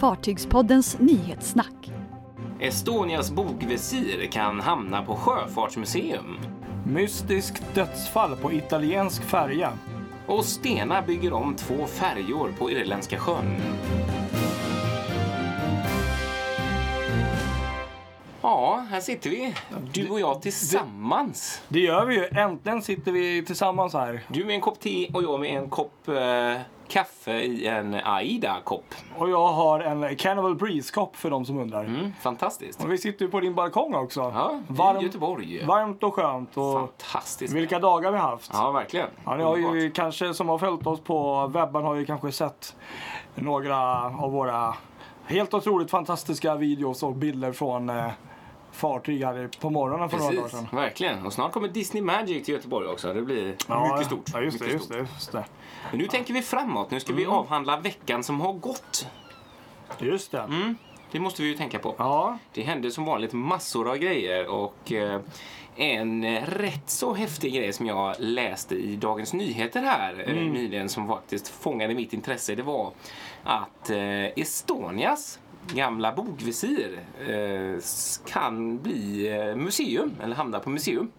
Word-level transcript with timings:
Fartygspoddens 0.00 0.98
nyhetssnack. 0.98 1.92
Estonias 2.60 3.30
bogvisir 3.30 4.26
kan 4.32 4.60
hamna 4.60 5.02
på 5.02 5.16
Sjöfartsmuseum. 5.16 6.38
Mystiskt 6.86 7.74
dödsfall 7.74 8.36
på 8.36 8.52
italiensk 8.52 9.22
färja. 9.22 9.72
Och 10.26 10.44
Stena 10.44 11.02
bygger 11.02 11.32
om 11.32 11.54
två 11.56 11.86
färjor 11.86 12.52
på 12.58 12.70
Irländska 12.70 13.18
sjön. 13.18 13.56
Ja, 18.42 18.86
här 18.90 19.00
sitter 19.00 19.30
vi. 19.30 19.54
Du 19.92 20.08
och 20.08 20.20
jag 20.20 20.42
tillsammans. 20.42 21.62
Det 21.68 21.80
gör 21.80 22.06
vi 22.06 22.14
ju. 22.14 22.24
Äntligen 22.24 22.82
sitter 22.82 23.12
vi 23.12 23.44
tillsammans 23.44 23.92
här. 23.92 24.22
Du 24.28 24.44
med 24.44 24.54
en 24.54 24.60
kopp 24.60 24.80
te 24.80 25.10
och 25.14 25.22
jag 25.22 25.40
med 25.40 25.56
en 25.56 25.70
kopp 25.70 26.08
eh, 26.08 26.60
kaffe 26.90 27.32
i 27.40 27.66
en 27.66 27.94
Aida-kopp. 28.04 28.94
Och 29.18 29.30
jag 29.30 29.48
har 29.48 29.80
en 29.80 30.16
Cannibal 30.16 30.54
Breeze-kopp 30.54 31.16
för 31.16 31.30
de 31.30 31.44
som 31.44 31.58
undrar. 31.58 31.84
Mm, 31.84 32.12
fantastiskt. 32.20 32.84
Och 32.84 32.92
vi 32.92 32.98
sitter 32.98 33.24
ju 33.24 33.30
på 33.30 33.40
din 33.40 33.54
balkong 33.54 33.94
också. 33.94 34.20
Ja, 34.20 34.60
i 34.68 34.72
Varm- 34.72 35.02
Göteborg. 35.02 35.64
Varmt 35.66 36.02
och 36.02 36.14
skönt. 36.14 36.56
Och 36.56 36.74
Fantastiskt. 36.80 37.54
vilka 37.54 37.78
dagar 37.78 38.10
vi 38.10 38.18
har 38.18 38.30
haft. 38.30 38.50
Ja, 38.54 38.70
verkligen. 38.70 39.06
Ja, 39.24 39.36
ni 39.36 39.42
har 39.42 39.56
ju 39.74 39.90
kanske, 39.90 40.34
som 40.34 40.48
har 40.48 40.58
följt 40.58 40.86
oss 40.86 41.00
på 41.00 41.46
webben, 41.46 41.82
har 41.84 41.94
ju 41.94 42.04
kanske 42.06 42.32
sett 42.32 42.76
några 43.34 44.04
av 44.04 44.32
våra 44.32 44.74
helt 45.26 45.54
otroligt 45.54 45.90
fantastiska 45.90 46.54
videos 46.56 47.02
och 47.02 47.14
bilder 47.14 47.52
från 47.52 47.90
eh, 47.90 48.06
fartyg 48.72 49.24
här 49.24 49.48
på 49.60 49.70
morgonen 49.70 50.10
för 50.10 50.18
några 50.18 50.30
dagar 50.32 50.42
Precis, 50.42 50.58
sedan. 50.60 50.68
verkligen. 50.78 51.26
Och 51.26 51.32
snart 51.32 51.52
kommer 51.52 51.68
Disney 51.68 52.02
Magic 52.02 52.44
till 52.44 52.54
Göteborg 52.54 52.86
också. 52.88 53.14
Det 53.14 53.22
blir 53.22 53.44
mycket 53.46 54.06
stort. 54.06 54.30
Ja, 54.32 54.40
just 54.40 54.58
det, 54.58 54.64
mycket 54.64 54.72
just 54.74 54.84
stort. 54.84 54.96
det, 54.96 55.02
just 55.14 55.32
det. 55.32 55.44
Men 55.90 55.98
nu 55.98 56.06
tänker 56.06 56.34
vi 56.34 56.42
framåt. 56.42 56.90
Nu 56.90 57.00
ska 57.00 57.12
vi 57.12 57.22
Mm. 57.24 57.34
avhandla 57.36 57.76
veckan 57.80 58.22
som 58.22 58.40
har 58.40 58.52
gått. 58.52 59.06
Just 59.98 60.32
det. 60.32 60.38
Mm, 60.40 60.76
det 61.12 61.20
måste 61.20 61.42
vi 61.42 61.48
ju 61.48 61.54
tänka 61.56 61.78
på. 61.78 61.94
Ja, 61.98 62.38
Det 62.52 62.62
hände 62.62 62.90
som 62.90 63.04
vanligt 63.04 63.32
massor 63.32 63.90
av 63.90 63.96
grejer 63.96 64.46
och 64.48 64.92
eh, 64.92 65.20
en 65.76 66.24
eh, 66.24 66.42
rätt 66.46 66.90
så 66.90 67.14
häftig 67.14 67.54
grej 67.54 67.72
som 67.72 67.86
jag 67.86 68.14
läste 68.18 68.74
i 68.74 68.96
Dagens 68.96 69.32
Nyheter 69.32 69.82
här 69.82 70.24
eh, 70.26 70.32
Mm. 70.32 70.48
nyligen 70.52 70.88
som 70.88 71.08
faktiskt 71.08 71.48
fångade 71.48 71.94
mitt 71.94 72.12
intresse 72.12 72.54
det 72.54 72.62
var 72.62 72.92
att 73.44 73.90
eh, 73.90 74.24
Estonias 74.24 75.38
gamla 75.74 76.12
bogvisir 76.12 77.00
eh, 77.26 77.78
kan 78.26 78.78
bli 78.82 79.28
eh, 79.28 79.56
museum 79.56 80.14
eller 80.22 80.36
hamna 80.36 80.60
på 80.60 80.70
museum 80.70 81.10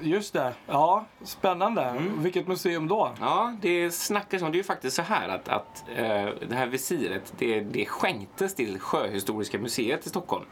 just 0.00 0.32
det. 0.32 0.52
Ja, 0.66 1.04
spännande. 1.22 1.82
Mm. 1.82 2.22
Vilket 2.22 2.48
museum 2.48 2.88
då? 2.88 3.10
Ja, 3.20 3.54
det 3.60 3.90
snackas 3.90 4.42
om, 4.42 4.50
det 4.52 4.56
är 4.56 4.58
ju 4.58 4.64
faktiskt 4.64 4.96
så 4.96 5.02
här 5.02 5.28
att, 5.28 5.48
att 5.48 5.84
eh, 5.96 6.26
det 6.48 6.54
här 6.54 6.66
visiret 6.66 7.32
det, 7.38 7.60
det 7.60 7.86
skänktes 7.86 8.54
till 8.54 8.78
Sjöhistoriska 8.80 9.58
museet 9.58 10.06
i 10.06 10.08
Stockholm. 10.08 10.44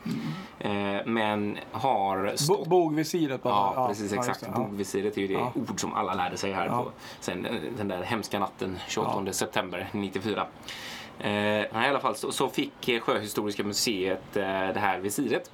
Eh, 0.59 0.71
men 1.07 1.59
har 1.73 2.33
stått 2.37 2.67
Bogvisiret 2.67 3.43
bara. 3.43 3.73
Ja, 3.75 3.89
precis 3.89 4.03
just 4.13 4.15
exakt. 4.15 4.41
det, 4.41 4.47
ja. 4.55 4.59
Bogvisiret 4.59 5.17
är 5.17 5.21
ju 5.21 5.27
det 5.27 5.33
Ja. 5.35 5.53
ord 5.55 5.81
som 5.81 5.95
alla 5.95 6.15
lärde 6.15 6.37
sig 6.37 6.53
här 6.53 6.67
Ja. 6.67 6.83
på 6.83 6.91
sen 7.21 7.47
eh, 7.47 7.53
den 7.77 7.89
där 7.89 8.03
hemska 8.03 8.39
natten 8.39 8.79
28 8.89 9.33
september 9.33 9.89
94. 9.93 10.47
Eh, 11.21 11.27
nej, 11.31 11.67
I 11.73 11.89
alla 11.89 12.01
fall 12.01 12.17
så, 12.17 12.33
så 12.33 12.49
fick 12.49 12.91
Sjöhistoriska 13.03 13.65
museet 13.65 14.23
det 14.33 14.79
här 14.81 14.99
visiret. 14.99 15.51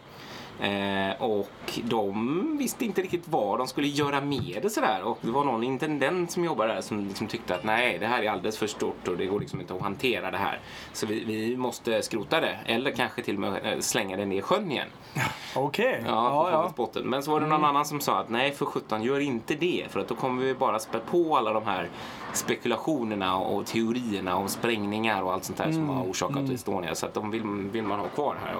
Eh, 0.61 1.23
och 1.23 1.79
de 1.85 2.57
visste 2.59 2.85
inte 2.85 3.03
riktigt 3.03 3.29
vad 3.29 3.59
de 3.59 3.67
skulle 3.67 3.87
göra 3.89 4.21
med 4.21 4.59
det 4.63 4.71
sådär. 4.71 5.03
Och 5.03 5.19
det 5.21 5.31
var 5.31 5.45
någon 5.45 5.65
intendent 5.65 6.31
som 6.31 6.45
jobbade 6.45 6.75
där 6.75 6.81
som 6.81 7.09
liksom 7.09 7.27
tyckte 7.27 7.55
att 7.55 7.65
nej, 7.65 7.99
det 7.99 8.07
här 8.07 8.23
är 8.23 8.31
alldeles 8.31 8.59
för 8.59 8.67
stort 8.67 9.09
och 9.09 9.17
det 9.17 9.27
går 9.27 9.41
liksom 9.41 9.61
inte 9.61 9.75
att 9.75 9.83
hantera 9.83 10.31
det 10.31 10.37
här. 10.39 10.61
Så 10.93 11.07
vi, 11.07 11.25
vi 11.25 11.57
måste 11.57 12.03
skrota 12.03 12.41
det. 12.41 12.59
Eller 12.67 12.91
kanske 12.91 13.23
till 13.23 13.35
och 13.35 13.41
med 13.41 13.61
eh, 13.65 13.81
slänga 13.81 14.17
det 14.17 14.25
ner 14.25 14.39
i 14.39 14.43
sjön 14.43 14.71
igen. 14.71 14.89
Okej. 15.57 16.03
Ja, 16.07 16.13
Ja, 16.13 16.51
ja. 16.51 16.73
botten. 16.77 17.11
Men 17.11 17.23
så 17.23 17.31
var 17.31 17.41
det 17.41 17.47
någon 17.47 17.65
annan 17.65 17.85
som 17.85 18.01
sa 18.01 18.19
att 18.19 18.29
nej 18.29 18.53
för 18.53 18.67
sjutton, 18.67 19.03
gör 19.03 19.21
inte 19.21 19.55
det. 19.55 19.85
För 19.91 20.01
att 20.01 20.09
då 20.09 20.15
kommer 20.15 20.43
vi 20.45 20.55
bara 20.55 20.79
spä 20.79 20.99
på 20.99 21.37
alla 21.37 21.53
de 21.53 21.65
här 21.67 21.89
spekulationerna 22.33 23.37
och 23.37 23.67
teorierna 23.67 24.37
om 24.37 24.49
sprängningar 24.49 25.23
och 25.23 25.33
allt 25.33 25.45
sånt 25.45 25.59
där 25.59 25.73
som 25.73 25.89
har 25.89 26.05
orsakat 26.05 26.51
Estonia. 26.51 26.95
Så 26.95 27.07
att 27.07 27.15
de 27.15 27.31
vill, 27.31 27.43
vill 27.73 27.83
man 27.83 27.99
ha 28.01 28.09
kvar 28.09 28.37
här. 28.45 28.57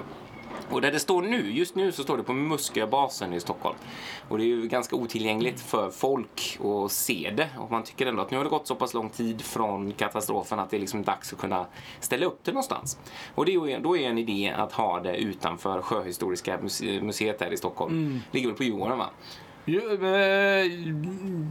Och 0.71 0.81
där 0.81 0.91
det 0.91 0.99
står 0.99 1.21
nu, 1.21 1.51
just 1.51 1.75
nu 1.75 1.91
så 1.91 2.03
står 2.03 2.17
det 2.17 2.23
på 2.23 2.33
Musköbasen 2.33 3.33
i 3.33 3.39
Stockholm. 3.39 3.75
Och 4.29 4.37
det 4.37 4.43
är 4.43 4.47
ju 4.47 4.67
ganska 4.67 4.95
otillgängligt 4.95 5.59
för 5.61 5.89
folk 5.89 6.59
att 6.63 6.91
se 6.91 7.33
det. 7.37 7.49
Och 7.57 7.71
man 7.71 7.83
tycker 7.83 8.05
ändå 8.05 8.21
att 8.21 8.31
nu 8.31 8.37
har 8.37 8.43
det 8.43 8.49
gått 8.49 8.67
så 8.67 8.75
pass 8.75 8.93
lång 8.93 9.09
tid 9.09 9.41
från 9.41 9.91
katastrofen 9.91 10.59
att 10.59 10.69
det 10.69 10.77
är 10.77 10.79
liksom 10.79 11.03
dags 11.03 11.33
att 11.33 11.39
kunna 11.39 11.65
ställa 11.99 12.25
upp 12.25 12.39
det 12.43 12.51
någonstans. 12.51 12.97
Och 13.35 13.45
det 13.45 13.53
är, 13.55 13.79
då 13.79 13.97
är 13.97 14.09
en 14.09 14.17
idé 14.17 14.53
att 14.57 14.71
ha 14.71 14.99
det 14.99 15.15
utanför 15.17 15.81
Sjöhistoriska 15.81 16.57
muse- 16.57 17.01
museet 17.01 17.41
här 17.41 17.53
i 17.53 17.57
Stockholm. 17.57 18.19
Ligger 18.31 18.47
väl 18.47 18.57
på 18.57 18.63
Djurgården 18.63 18.97
va? 18.97 19.09
Eh, 19.67 19.73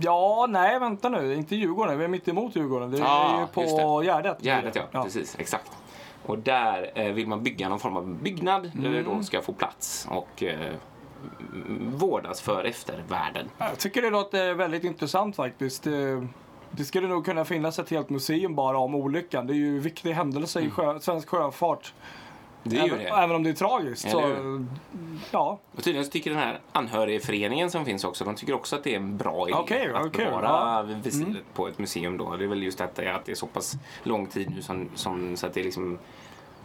ja, 0.03 0.47
nej 0.49 0.79
vänta 0.79 1.09
nu. 1.09 1.35
Inte 1.35 1.57
Djurgården. 1.57 1.99
Vi 1.99 2.05
är 2.05 2.09
mitt 2.09 2.29
emot 2.29 2.57
Djurgården. 2.57 2.91
Det 2.91 2.97
är 2.99 3.01
Ja, 3.03 3.41
ju 3.41 3.47
på 3.65 4.01
det. 4.01 4.07
Gärdet. 4.07 4.39
Gärdet 4.45 4.77
ja, 4.93 5.03
precis, 5.05 5.37
exakt. 5.39 5.71
Och 6.27 6.39
där 6.39 6.91
eh, 6.95 7.12
vill 7.12 7.27
man 7.27 7.43
bygga 7.43 7.69
någon 7.69 7.81
form 7.81 7.97
av 7.97 8.15
byggnad 8.15 8.71
där 8.75 8.91
det 8.91 9.03
då 9.03 9.23
ska 9.23 9.43
få 9.43 9.53
plats 9.53 10.09
och 10.11 10.43
eh, 10.43 10.75
vårdas 11.95 12.41
för 12.41 12.65
eftervärlden. 12.65 13.51
Jag 13.59 13.79
tycker 13.79 14.03
det 14.03 14.11
låter 14.11 14.55
väldigt 14.55 14.85
intressant 14.85 15.37
faktiskt. 15.37 15.83
Det, 15.83 16.27
det 16.71 16.85
skulle 16.85 17.09
nog 17.09 17.25
kunna 17.25 17.45
finnas 17.45 17.79
ett 17.79 17.91
helt 17.91 18.11
museum 18.11 18.55
bara 18.55 18.79
om 18.79 18.95
olyckan. 18.95 19.47
Det 19.47 19.53
är 19.53 19.57
ju 19.57 19.77
en 19.77 19.81
viktig 19.81 20.12
händelse 20.12 20.61
i 20.61 20.71
sjö, 20.71 21.01
svensk 21.01 21.29
sjöfart. 21.29 21.93
Mm. 22.65 22.77
Det 22.77 22.77
är 22.77 22.87
ju 22.87 22.93
även, 22.93 23.05
det. 23.05 23.23
även 23.23 23.37
om 23.37 23.43
det 23.43 23.51
är 23.51 23.55
tragiskt. 23.55 24.11
Så, 24.11 24.21
Eller 24.21 24.67
ja, 25.31 25.59
Och 25.77 25.85
tydligen 25.85 26.05
så 26.05 26.11
tycker 26.11 26.31
den 26.31 26.39
här 26.39 26.61
anhörigföreningen 26.73 27.71
som 27.71 27.85
finns 27.85 28.05
också, 28.05 28.25
de 28.25 28.35
tycker 28.35 28.55
också 28.55 28.77
att 28.77 28.85
det 28.85 28.93
är 28.93 28.97
en 28.97 29.17
bra 29.17 29.49
idé 29.49 29.59
Okej, 29.59 29.93
att 29.95 30.07
okej, 30.07 30.25
bevara 30.25 30.47
ja. 30.47 30.81
Mm. 30.81 31.03
visiret 31.03 31.55
på 31.55 31.69
ett 31.69 31.79
museum 31.79 32.19
då. 32.19 32.37
Det 32.37 32.45
är 32.45 32.49
väl 32.49 32.63
just 32.63 32.79
detta 32.79 33.15
att 33.15 33.25
det 33.25 33.33
är 33.33 33.37
så 33.37 33.47
pass 33.47 33.77
lång 34.03 34.27
tid 34.27 34.53
nu 34.57 34.63
som, 34.63 34.89
som 34.95 35.37
så 35.37 35.47
att 35.47 35.55
det 35.55 35.61
är 35.61 35.65
liksom 35.65 35.99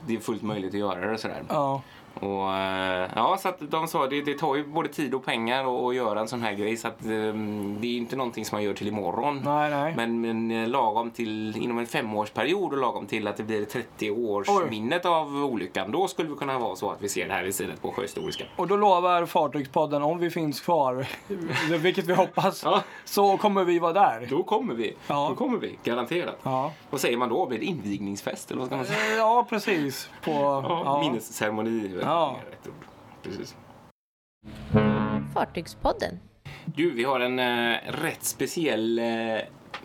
det 0.05 0.15
är 0.15 0.19
fullt 0.19 0.41
möjligt 0.41 0.73
att 0.73 0.79
göra 0.79 1.11
det 1.11 1.17
sådär. 1.17 1.43
ja. 1.49 1.81
Och, 2.19 2.53
eh, 2.55 3.09
ja, 3.15 3.37
så 3.41 3.49
att 3.49 3.71
de 3.71 3.87
sa 3.87 4.07
det, 4.07 4.21
det 4.21 4.37
tar 4.37 4.55
ju 4.55 4.67
både 4.67 4.89
tid 4.89 5.13
och 5.13 5.25
pengar 5.25 5.59
att 5.63 5.89
att 5.89 5.95
göra 5.95 6.19
en 6.19 6.27
sån 6.27 6.41
här 6.41 6.53
grej 6.53 6.77
så 6.77 6.87
att 6.87 7.05
eh, 7.05 7.09
det 7.79 7.87
är 7.87 7.97
inte 7.97 8.15
någonting 8.15 8.45
som 8.45 8.55
man 8.55 8.63
gör 8.63 8.73
till 8.73 8.87
imorgon. 8.87 9.41
Nej, 9.45 9.69
nej. 9.69 9.93
Men, 9.97 10.21
men 10.21 10.51
eh, 10.63 10.67
lagom 10.69 11.11
till 11.11 11.57
inom 11.57 11.77
en 11.79 11.87
femårsperiod 11.87 12.71
och 12.73 12.77
lagom 12.77 13.05
till 13.05 13.27
att 13.27 13.37
det 13.37 13.43
blir 13.43 13.65
30 13.65 14.11
års 14.11 14.49
Oj. 14.49 14.69
minnet 14.69 15.05
av 15.05 15.35
olyckan. 15.35 15.91
Då 15.91 16.07
skulle 16.07 16.29
det 16.29 16.35
kunna 16.35 16.59
vara 16.59 16.75
så 16.75 16.89
att 16.91 17.01
vi 17.01 17.09
ser 17.09 17.27
det 17.27 17.33
här 17.33 17.43
visiret 17.43 17.81
på 17.81 17.91
Sjöhistoriska. 17.91 18.43
Och 18.55 18.67
då 18.67 18.75
lovar 18.77 19.25
Fartygspodden, 19.25 20.03
om 20.03 20.17
vi 20.19 20.29
finns 20.29 20.61
kvar, 20.61 21.07
vilket 21.77 22.05
vi 22.05 22.13
hoppas, 22.13 22.63
Ja. 22.63 22.81
så 23.05 23.37
kommer 23.37 23.63
vi 23.63 23.79
vara 23.79 23.93
där. 23.93 24.27
Då 24.29 24.43
kommer 24.43 24.73
vi. 24.73 24.93
Ja. 25.07 25.27
Då 25.29 25.35
kommer 25.35 25.57
vi, 25.57 25.77
garanterat. 25.83 26.39
Ja, 26.43 26.71
Vad 26.89 27.01
säger 27.01 27.17
man 27.17 27.29
då? 27.29 27.45
Blir 27.45 27.59
det 27.59 27.65
invigningsfest 27.65 28.51
eller 28.51 28.59
vad 28.59 28.67
ska 28.67 28.75
man 28.75 28.85
säga? 28.85 29.11
Eh, 29.11 29.17
ja 29.17 29.45
precis. 29.49 30.09
På, 30.23 30.31
ja. 30.31 30.99
Minnesceremoni. 31.01 31.99
Ja. 32.09 32.39
rätt 32.51 32.67
ord. 32.67 32.85
Precis. 33.23 33.55
Fartygspodden. 35.33 36.19
Du, 36.65 36.91
vi 36.91 37.03
har 37.03 37.19
en 37.19 37.39
eh, 37.39 37.77
rätt 37.87 38.23
speciell 38.23 38.99
eh, 38.99 39.05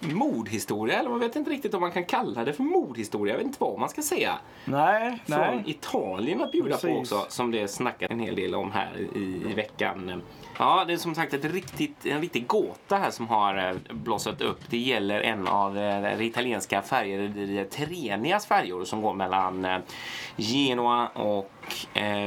mordhistoria. 0.01 0.99
Eller 0.99 1.11
man 1.11 1.21
vet 1.21 1.37
inte 1.37 1.51
riktigt 1.51 1.75
om 1.75 1.81
man 1.81 1.93
kan 1.93 2.05
kalla 2.05 2.45
det 2.45 2.53
för 2.53 2.63
mordhistoria. 2.63 3.33
Jag 3.33 3.39
vet 3.39 3.47
inte 3.47 3.61
vad 3.61 3.79
man 3.79 3.89
ska 3.89 4.03
säga. 4.03 4.39
Nej, 4.65 5.23
Från 5.27 5.39
nej. 5.39 5.63
Italien 5.67 6.43
att 6.43 6.53
bjuda 6.53 6.77
på 6.77 6.81
Precis. 6.81 7.13
också. 7.13 7.27
Som 7.29 7.51
det 7.51 7.69
snackat 7.69 8.11
en 8.11 8.21
hel 8.21 8.35
del 8.35 8.55
om 8.55 8.73
här 8.73 9.09
i, 9.15 9.51
i 9.51 9.55
veckan. 9.55 10.23
Ja, 10.59 10.85
det 10.87 10.93
är 10.93 10.97
som 10.97 11.15
sagt 11.15 11.35
ett 11.35 11.45
riktigt, 11.45 12.07
en 12.07 12.21
riktig 12.21 12.47
gåta 12.47 12.97
här 12.97 13.11
som 13.11 13.29
har 13.29 13.69
eh, 13.69 13.95
blossat 13.95 14.41
upp. 14.41 14.61
Det 14.71 14.79
gäller 14.79 15.21
en 15.21 15.49
av 15.49 15.79
eh, 15.79 16.17
det 16.19 16.25
italienska 16.25 16.83
färjerederiet 16.83 17.71
Trenias 17.71 18.47
färjor 18.47 18.85
som 18.85 19.03
går 19.03 19.15
mellan 19.15 19.65
eh, 19.65 19.79
Genoa 20.37 21.09
och 21.09 21.51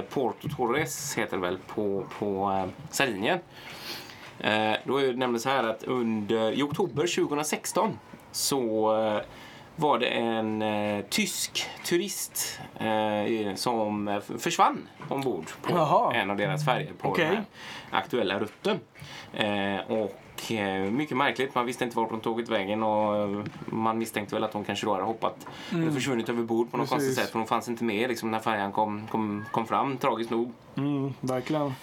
Porto 0.09 0.49
Torres 0.57 1.17
heter 1.17 1.37
det 1.37 1.41
väl 1.41 1.57
på, 1.67 2.05
på 2.19 2.63
Sardinien. 2.89 3.39
Då 4.83 4.97
är 4.97 5.07
det 5.07 5.17
nämligen 5.17 5.39
så 5.39 5.49
här 5.49 5.63
att 5.63 5.83
under, 5.83 6.51
i 6.51 6.61
oktober 6.61 7.15
2016 7.15 7.99
så 8.31 9.21
var 9.79 9.99
det 9.99 10.07
en 10.07 10.61
eh, 10.61 11.05
tysk 11.09 11.65
turist 11.85 12.59
eh, 12.79 13.55
som 13.55 14.07
eh, 14.07 14.19
försvann 14.37 14.87
ombord 15.09 15.45
på 15.61 15.71
Jaha. 15.73 16.13
en 16.13 16.29
av 16.29 16.37
deras 16.37 16.65
färjor 16.65 16.93
på 16.93 17.09
Okej. 17.09 17.25
den 17.25 17.35
här 17.35 17.45
aktuella 17.91 18.39
rutten. 18.39 18.79
Eh, 19.33 19.91
och 19.91 20.51
eh, 20.51 20.91
mycket 20.91 21.17
märkligt, 21.17 21.55
man 21.55 21.65
visste 21.65 21.83
inte 21.83 21.97
vart 21.97 22.11
hon 22.11 22.19
tagit 22.19 22.49
vägen 22.49 22.83
och 22.83 23.15
eh, 23.17 23.43
man 23.65 23.97
misstänkte 23.97 24.35
väl 24.35 24.43
att 24.43 24.53
hon 24.53 24.63
kanske 24.63 24.85
då 24.85 24.93
hade 24.93 25.05
hoppat 25.05 25.47
eller 25.71 25.91
försvunnit 25.91 26.29
över 26.29 26.43
bord 26.43 26.71
på 26.71 26.77
något 26.77 26.89
Precis. 26.89 27.05
konstigt 27.05 27.23
sätt 27.23 27.31
för 27.31 27.39
hon 27.39 27.47
fanns 27.47 27.69
inte 27.69 27.83
med 27.83 28.09
liksom, 28.09 28.31
när 28.31 28.39
färjan 28.39 28.71
kom, 28.71 29.07
kom, 29.11 29.45
kom 29.51 29.65
fram, 29.67 29.97
tragiskt 29.97 30.31
nog. 30.31 30.53
Mm, 30.77 31.13
verkligen. 31.21 31.73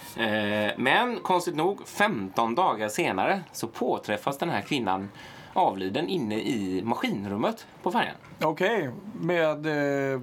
Men 0.77 1.19
konstigt 1.19 1.55
nog, 1.55 1.87
15 1.87 2.55
dagar 2.55 2.89
senare 2.89 3.41
så 3.51 3.67
påträffas 3.67 4.37
den 4.37 4.49
här 4.49 4.61
kvinnan 4.61 5.09
avliden 5.55 6.07
inne 6.09 6.35
i 6.39 6.81
maskinrummet 6.85 7.67
på 7.83 7.91
färjan. 7.91 8.15
Okej, 8.41 8.89
med... 9.21 9.65
Eh, 10.13 10.21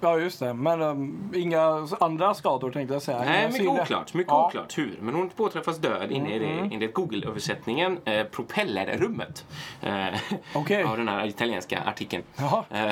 Ja, 0.00 0.18
just 0.18 0.40
det. 0.40 0.54
Men 0.54 0.82
um, 0.82 1.32
inga 1.34 1.88
andra 2.00 2.34
skador 2.34 2.70
tänkte 2.70 2.94
jag 2.94 3.02
säga. 3.02 3.18
Nej, 3.24 3.46
mycket 3.46 3.60
synliga- 3.66 3.82
oklart. 3.82 4.14
Mycket 4.14 4.30
Ja. 4.32 4.46
oklart 4.46 4.78
hur. 4.78 4.98
Men 5.02 5.14
hon 5.14 5.28
påträffas 5.30 5.78
död 5.78 6.10
inne 6.12 6.34
i 6.34 6.38
det, 6.38 6.46
enligt 6.74 6.94
Google-översättningen 6.94 7.98
eh, 8.04 8.24
propellerrummet. 8.26 9.44
Eh, 9.82 10.06
Okej. 10.54 10.82
Av 10.84 10.96
den 10.96 11.08
här 11.08 11.26
italienska 11.26 11.82
artikeln. 11.86 12.22
Eh, 12.70 12.90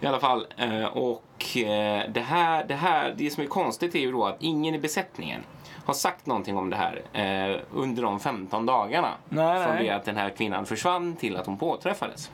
I 0.00 0.06
alla 0.06 0.20
fall. 0.20 0.46
Eh, 0.56 0.84
och 0.84 1.56
eh, 1.56 2.02
det 2.10 2.20
här, 2.20 2.64
det 2.68 2.74
här, 2.74 3.14
det 3.18 3.30
som 3.30 3.42
är 3.42 3.46
konstigt 3.48 3.94
är 3.94 3.98
ju 4.00 4.12
då 4.12 4.24
att 4.24 4.36
ingen 4.42 4.74
i 4.74 4.78
besättningen 4.78 5.40
har 5.88 5.94
sagt 5.94 6.26
någonting 6.26 6.56
om 6.56 6.70
det 6.70 6.76
här 6.76 7.02
eh, 7.12 7.60
under 7.72 8.02
de 8.02 8.20
15 8.20 8.66
dagarna. 8.66 9.14
Nej, 9.28 9.64
från 9.64 9.74
nej. 9.74 9.84
det 9.84 9.90
att 9.90 10.04
den 10.04 10.16
här 10.16 10.30
kvinnan 10.30 10.66
försvann 10.66 11.16
till 11.16 11.36
att 11.36 11.46
hon 11.46 11.58
påträffades. 11.58 12.30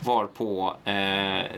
Varpå 0.00 0.76
eh, 0.84 0.92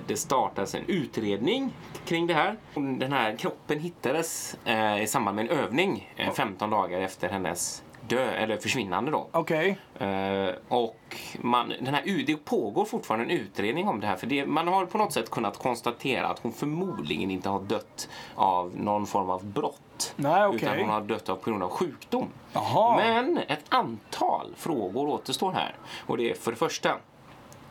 det 0.06 0.16
startas 0.16 0.74
en 0.74 0.82
utredning 0.86 1.72
kring 2.04 2.26
det 2.26 2.34
här. 2.34 2.56
Den 2.74 3.12
här 3.12 3.36
kroppen 3.36 3.80
hittades 3.80 4.56
eh, 4.64 5.02
i 5.02 5.06
samband 5.06 5.36
med 5.36 5.50
en 5.50 5.58
övning 5.58 6.12
eh, 6.16 6.32
15 6.32 6.70
dagar 6.70 7.00
efter 7.00 7.28
hennes 7.28 7.82
dö 8.08 8.30
eller 8.30 8.56
försvinnande 8.56 9.10
då. 9.10 9.28
Okej. 9.32 9.78
Eh, 9.98 10.54
och 10.68 11.16
man, 11.40 11.68
den 11.80 11.94
här, 11.94 12.24
det 12.26 12.36
pågår 12.36 12.84
fortfarande 12.84 13.24
en 13.26 13.30
utredning 13.40 13.88
om 13.88 14.00
det 14.00 14.06
här. 14.06 14.16
För 14.16 14.26
det, 14.26 14.46
man 14.46 14.68
har 14.68 14.86
på 14.86 14.98
något 14.98 15.12
sätt 15.12 15.30
kunnat 15.30 15.58
konstatera 15.58 16.26
att 16.28 16.38
hon 16.38 16.52
förmodligen 16.52 17.30
inte 17.30 17.48
har 17.48 17.60
dött 17.60 18.08
av 18.34 18.76
någon 18.76 19.06
form 19.06 19.30
av 19.30 19.44
brott. 19.44 20.14
Nej, 20.16 20.46
okej. 20.46 20.60
Utan 20.62 20.78
hon 20.78 20.88
har 20.90 21.00
dött 21.00 21.28
av, 21.28 21.36
på 21.36 21.50
grund 21.50 21.62
av 21.62 21.70
sjukdom. 21.70 22.28
Jaha. 22.52 22.96
Men 22.96 23.38
ett 23.38 23.64
antal 23.68 24.54
frågor 24.56 25.08
återstår 25.08 25.52
här. 25.52 25.74
Och 26.06 26.16
det 26.16 26.30
är 26.30 26.34
för 26.34 26.50
det 26.50 26.56
första. 26.56 26.96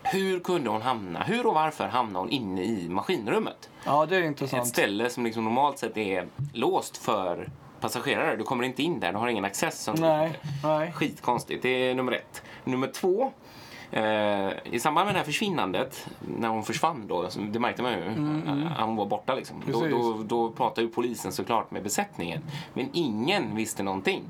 Hur 0.03 0.39
kunde 0.39 0.69
hon 0.69 0.81
hamna, 0.81 1.23
hur 1.23 1.45
och 1.47 1.53
varför 1.53 1.87
hamnade 1.87 2.19
hon 2.25 2.29
inne 2.29 2.63
i 2.63 2.89
maskinrummet? 2.89 3.69
Ja, 3.85 4.05
det 4.05 4.15
är 4.15 4.19
Ett 4.19 4.25
intressant. 4.27 4.67
ställe 4.67 5.09
som 5.09 5.23
liksom 5.25 5.43
normalt 5.43 5.79
sett 5.79 5.97
är 5.97 6.27
låst 6.53 6.97
för 6.97 7.49
passagerare. 7.81 8.35
Du 8.35 8.43
kommer 8.43 8.63
inte 8.63 8.83
in 8.83 8.99
där, 8.99 9.11
du 9.11 9.17
har 9.17 9.27
ingen 9.27 9.45
access. 9.45 9.83
Som 9.83 9.95
Nej, 9.95 10.39
nej. 10.63 10.91
Skitkonstigt. 10.91 11.63
Det 11.63 11.69
är 11.69 11.95
nummer 11.95 12.11
ett. 12.11 12.41
Nummer 12.63 12.87
två. 12.87 13.31
Eh, 13.95 14.51
I 14.71 14.79
samband 14.79 15.05
med 15.05 15.15
det 15.15 15.19
här 15.19 15.25
försvinnandet, 15.25 16.07
när 16.37 16.47
hon 16.49 16.63
försvann 16.63 17.07
då, 17.07 17.29
det 17.51 17.59
märkte 17.59 17.81
man 17.83 17.91
ju, 17.91 17.99
att 18.77 18.85
hon 18.85 18.95
var 18.95 19.05
borta 19.05 19.35
liksom. 19.35 19.61
Då, 19.71 19.79
Mm, 19.85 19.91
då, 19.91 20.23
då 20.23 20.51
pratade 20.51 20.81
ju 20.81 20.87
polisen 20.93 21.31
såklart 21.31 21.71
med 21.71 21.83
besättningen. 21.83 22.41
Men 22.73 22.89
ingen 22.93 23.55
visste 23.55 23.83
någonting. 23.83 24.23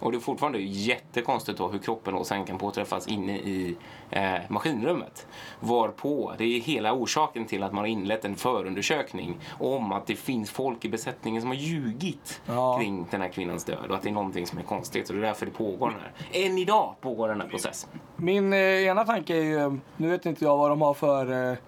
Och 0.00 0.12
det 0.12 0.18
är 0.18 0.20
fortfarande 0.20 0.58
jättekonstigt 0.58 1.58
då 1.58 1.68
hur 1.68 1.78
kroppen 1.78 2.14
då 2.14 2.24
sen 2.24 2.44
kan 2.44 2.58
påträffas 2.58 3.08
inne 3.08 3.36
i 3.38 3.76
eh, 4.10 4.34
maskinrummet. 4.48 5.26
Varpå, 5.60 6.32
det 6.38 6.44
är 6.44 6.60
hela 6.60 6.92
orsaken 6.92 7.44
till 7.44 7.62
att 7.62 7.72
man 7.72 7.78
har 7.78 7.88
inlett 7.88 8.24
en 8.24 8.36
förundersökning 8.36 9.36
om 9.58 9.92
att 9.92 10.06
det 10.06 10.16
finns 10.16 10.50
folk 10.50 10.84
i 10.84 10.88
besättningen 10.88 11.40
som 11.42 11.50
har 11.50 11.56
ljugit 11.56 12.40
Ja. 12.46 12.78
kring 12.78 13.06
den 13.10 13.20
här 13.20 13.28
kvinnans 13.28 13.64
död 13.64 13.86
och 13.88 13.94
att 13.96 14.02
det 14.02 14.08
är 14.08 14.12
någonting 14.12 14.46
som 14.46 14.58
är 14.58 14.62
konstigt. 14.62 15.08
Och 15.08 15.14
det 15.16 15.20
är 15.22 15.26
därför 15.26 15.46
det 15.46 15.52
pågår 15.52 15.90
den 15.90 16.00
här. 16.00 16.46
Än 16.46 16.58
idag 16.58 16.94
pågår 17.00 17.28
den 17.28 17.40
här 17.40 17.48
processen. 17.48 17.90
Min 18.20 18.52
eh, 18.52 18.58
ena 18.58 19.04
tanke 19.04 19.36
är 19.36 19.42
ju, 19.42 19.78
nu 19.96 20.08
vet 20.10 20.26
inte 20.26 20.44
jag 20.44 20.56
vad 20.56 20.70
de 20.70 20.80
har 20.82 20.94
för, 20.94 21.32
eh, 21.50 21.58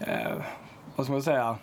eh, 0.00 0.32
vad 0.96 1.06
ska 1.06 1.12
man 1.12 1.22
säga, 1.22 1.56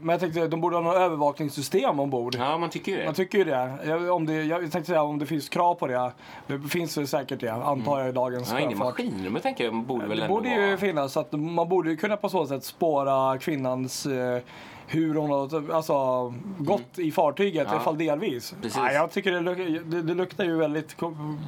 men 0.00 0.08
jag 0.08 0.20
tänkte 0.20 0.46
de 0.46 0.60
borde 0.60 0.76
ha 0.76 0.82
något 0.82 0.96
övervakningssystem 0.96 2.00
ombord. 2.00 2.34
Ja, 2.38 2.58
man 2.58 2.70
tycker 2.70 2.92
ju 2.92 2.98
det. 2.98 3.04
Man 3.04 3.14
tycker 3.14 3.38
ju 3.38 3.44
det. 3.44 3.72
Jag, 3.86 4.10
om 4.10 4.26
det. 4.26 4.42
Jag 4.42 4.60
tänkte 4.60 4.84
säga 4.84 5.02
om 5.02 5.18
det 5.18 5.26
finns 5.26 5.48
krav 5.48 5.74
på 5.74 5.86
det. 5.86 6.12
Det 6.46 6.58
finns 6.68 6.98
väl 6.98 7.08
säkert 7.08 7.40
det, 7.40 7.48
antar 7.48 7.98
jag 8.00 8.08
i 8.08 8.12
dagens 8.12 8.52
Ja, 8.52 8.58
sjöfart. 8.58 8.78
maskinrummet 8.78 9.42
tänker 9.42 9.64
jag 9.64 9.74
borde 9.74 10.06
väl 10.06 10.20
Det 10.20 10.28
borde 10.28 10.48
vara... 10.48 10.66
ju 10.66 10.76
finnas, 10.76 11.12
så 11.12 11.20
att 11.20 11.32
man 11.32 11.68
borde 11.68 11.90
ju 11.90 11.96
kunna 11.96 12.16
på 12.16 12.28
så 12.28 12.46
sätt 12.46 12.64
spåra 12.64 13.38
kvinnans 13.38 14.06
eh, 14.06 14.38
hur 14.86 15.14
hon 15.14 15.30
har 15.30 15.72
alltså, 15.74 15.94
gått 16.58 16.98
i 16.98 17.12
fartyget, 17.12 17.54
Mm. 17.54 17.66
Ja. 17.66 17.72
i 17.72 17.74
alla 17.74 17.84
fall 17.84 17.98
delvis. 17.98 18.54
Precis. 18.62 18.78
Ja, 18.78 18.92
jag 18.92 19.10
tycker 19.10 19.32
det, 19.32 19.40
luk- 19.40 19.82
det, 19.84 20.02
det 20.02 20.14
luktar 20.14 20.44
ju 20.44 20.56
väldigt 20.56 20.96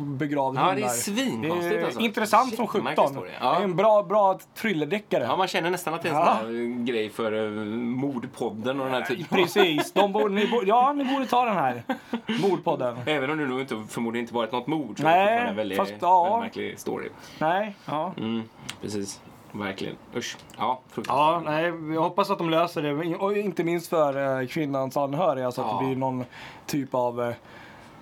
begravd 0.01 0.57
Ja, 0.59 0.73
det 0.77 0.83
är 0.83 0.89
svinkonstigt 0.89 1.85
alltså. 1.85 2.01
Intressant 2.01 2.55
som 2.55 2.65
Jättemärklig 2.65 3.05
17. 3.05 3.15
historia. 3.15 3.33
Det 3.41 3.47
Ja. 3.47 3.57
är 3.59 3.63
en 3.65 3.77
bra, 3.77 4.03
bra 4.03 4.39
thrillerdeckare. 4.55 5.25
Ja, 5.25 5.37
man 5.37 5.49
känner 5.49 5.71
nästan 5.71 5.95
att 5.95 6.03
det 6.03 6.09
är 6.09 6.13
en 6.13 6.19
Ja. 6.19 6.39
sån 6.43 6.85
grej 6.85 7.11
för 7.11 7.33
uh, 7.33 7.65
mordpodden 7.77 8.81
och 8.81 8.87
den 8.87 8.95
här 8.95 9.03
typen. 9.03 9.27
Precis. 9.43 9.93
De 9.93 10.13
borde, 10.13 10.35
ni, 10.35 10.47
borde- 10.47 10.67
ja, 10.67 10.93
ni 10.93 11.05
borde 11.05 11.27
ta 11.27 11.45
den 11.45 11.55
här. 11.57 11.83
Mordpodden. 12.43 12.97
Även 13.07 13.31
om 13.31 13.39
det 13.39 13.47
nog 13.47 13.61
inte 13.61 13.83
förmodligen 13.89 14.25
inte 14.25 14.35
varit 14.35 14.53
något 14.53 14.67
mord 14.67 14.97
så 14.99 15.03
Nej, 15.05 15.29
är 15.29 15.43
det 15.45 15.49
en 15.51 15.57
väldigt, 15.57 15.79
fast 15.79 15.93
ja. 16.01 16.23
väldigt 16.25 16.41
märklig 16.57 16.79
story. 16.79 17.09
Nej, 17.39 17.77
ja. 17.87 18.13
Mm, 18.19 18.43
precis. 18.83 19.21
Verkligen. 19.53 19.97
Usch. 20.17 20.37
Ja, 20.59 20.81
Ja, 21.07 21.43
nej, 21.45 21.65
jag 21.95 22.03
hoppas 22.03 22.31
att 22.31 22.39
de 22.39 22.51
löser 22.51 22.83
det. 22.83 23.17
Och 23.17 23.37
inte 23.37 23.65
minst 23.65 23.89
för 23.89 24.41
eh, 24.41 24.47
kvinnans 24.47 24.97
anhöriga 24.97 25.53
så 25.53 25.61
att 25.63 25.67
Ja. 25.71 25.79
det 25.81 25.87
blir 25.87 25.97
någon 25.97 26.25
typ 26.67 26.95
av 26.95 27.23
eh, 27.23 27.35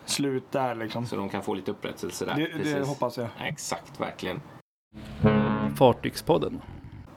slut 0.05 0.53
där 0.53 0.75
liksom. 0.75 1.07
Så 1.07 1.17
de 1.17 1.29
kan 1.29 1.43
få 1.43 1.55
lite 1.55 1.71
upprättelse 1.71 2.25
där. 2.25 2.35
Det, 2.35 2.75
det 2.75 2.87
hoppas 2.87 3.17
jag. 3.19 3.29
Exakt, 3.41 4.01
verkligen. 4.01 4.41
Fartygspodden. 5.79 6.61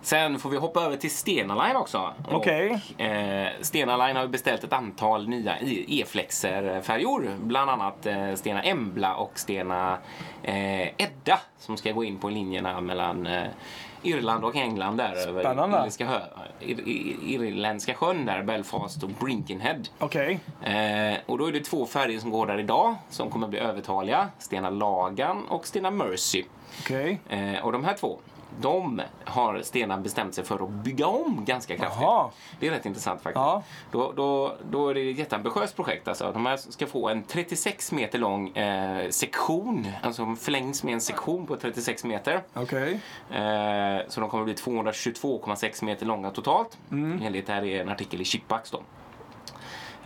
Sen 0.01 0.39
får 0.39 0.49
vi 0.49 0.57
hoppa 0.57 0.81
över 0.81 0.97
till 0.97 1.11
Stena 1.11 1.63
Line 1.67 1.75
också. 1.75 2.13
Okej. 2.31 2.81
Och, 2.95 3.01
eh, 3.01 3.49
Stena 3.61 4.07
Line 4.07 4.15
har 4.15 4.27
beställt 4.27 4.63
ett 4.63 4.73
antal 4.73 5.27
nya 5.29 5.57
E-flexer-färjor. 5.61 7.37
Bland 7.43 7.69
annat 7.71 8.05
eh, 8.05 8.33
Stena 8.35 8.61
Embla 8.61 9.15
och 9.15 9.39
Stena 9.39 9.97
eh, 10.43 10.81
Edda 10.87 11.39
som 11.57 11.77
ska 11.77 11.91
gå 11.91 12.03
in 12.03 12.17
på 12.17 12.29
linjerna 12.29 12.81
mellan 12.81 13.27
eh, 13.27 13.47
Irland 14.03 14.45
och 14.45 14.55
England 14.55 14.97
där 14.97 15.15
Spännande. 15.15 15.63
över 15.63 15.77
Irländska, 15.77 16.05
hö, 16.07 16.19
Ir, 16.59 16.79
Ir, 16.87 17.43
Irländska 17.43 17.93
sjön 17.93 18.25
där, 18.25 18.43
Belfast 18.43 19.03
och 19.03 19.09
Brinkenhead. 19.09 19.81
Okej. 19.99 20.39
Eh, 20.63 21.17
och 21.25 21.37
då 21.37 21.45
är 21.47 21.51
det 21.51 21.59
två 21.59 21.85
färjor 21.85 22.19
som 22.19 22.29
går 22.31 22.45
där 22.47 22.59
idag 22.59 22.95
som 23.09 23.29
kommer 23.29 23.47
bli 23.47 23.59
övertaliga. 23.59 24.29
Stena 24.39 24.69
Lagan 24.69 25.43
och 25.49 25.67
Stena 25.67 25.91
Mercy. 25.91 26.43
Okej. 26.81 27.19
Eh, 27.29 27.65
och 27.65 27.71
de 27.71 27.85
här 27.85 27.93
två, 27.93 28.19
de 28.61 29.01
har 29.25 29.61
Stena 29.61 29.97
bestämt 29.97 30.35
sig 30.35 30.43
för 30.43 30.63
att 30.63 30.69
bygga 30.69 31.07
om 31.07 31.45
ganska 31.45 31.77
kraftigt. 31.77 32.01
Jaha. 32.01 32.29
Det 32.59 32.67
är 32.67 32.71
rätt 32.71 32.85
intressant 32.85 33.21
faktiskt. 33.21 33.41
Ja. 33.41 33.63
Då, 33.91 34.11
då, 34.11 34.55
då 34.71 34.89
är 34.89 34.93
det 34.93 35.11
ett 35.11 35.17
jätteambitiöst 35.17 35.75
projekt. 35.75 36.07
Alltså. 36.07 36.31
De 36.31 36.45
här 36.45 36.57
ska 36.57 36.87
få 36.87 37.09
en 37.09 37.23
36 37.23 37.91
meter 37.91 38.19
lång 38.19 38.57
eh, 38.57 39.09
sektion, 39.09 39.87
alltså 40.01 40.35
förlängs 40.39 40.83
med 40.83 40.93
en 40.93 41.01
sektion 41.01 41.47
på 41.47 41.55
36 41.55 42.03
meter. 42.03 42.41
Okej. 42.53 42.99
Eh, 43.31 44.07
så 44.07 44.21
de 44.21 44.29
kommer 44.29 44.43
bli 44.43 44.53
222,6 44.53 45.83
meter 45.83 46.05
långa 46.05 46.31
totalt. 46.31 46.77
Mm. 46.91 47.21
Enligt 47.23 47.47
det 47.47 47.53
här 47.53 47.63
är 47.65 47.81
en 47.81 47.89
artikel 47.89 48.21
i 48.21 48.25
Chipax 48.25 48.71
då. 48.71 48.81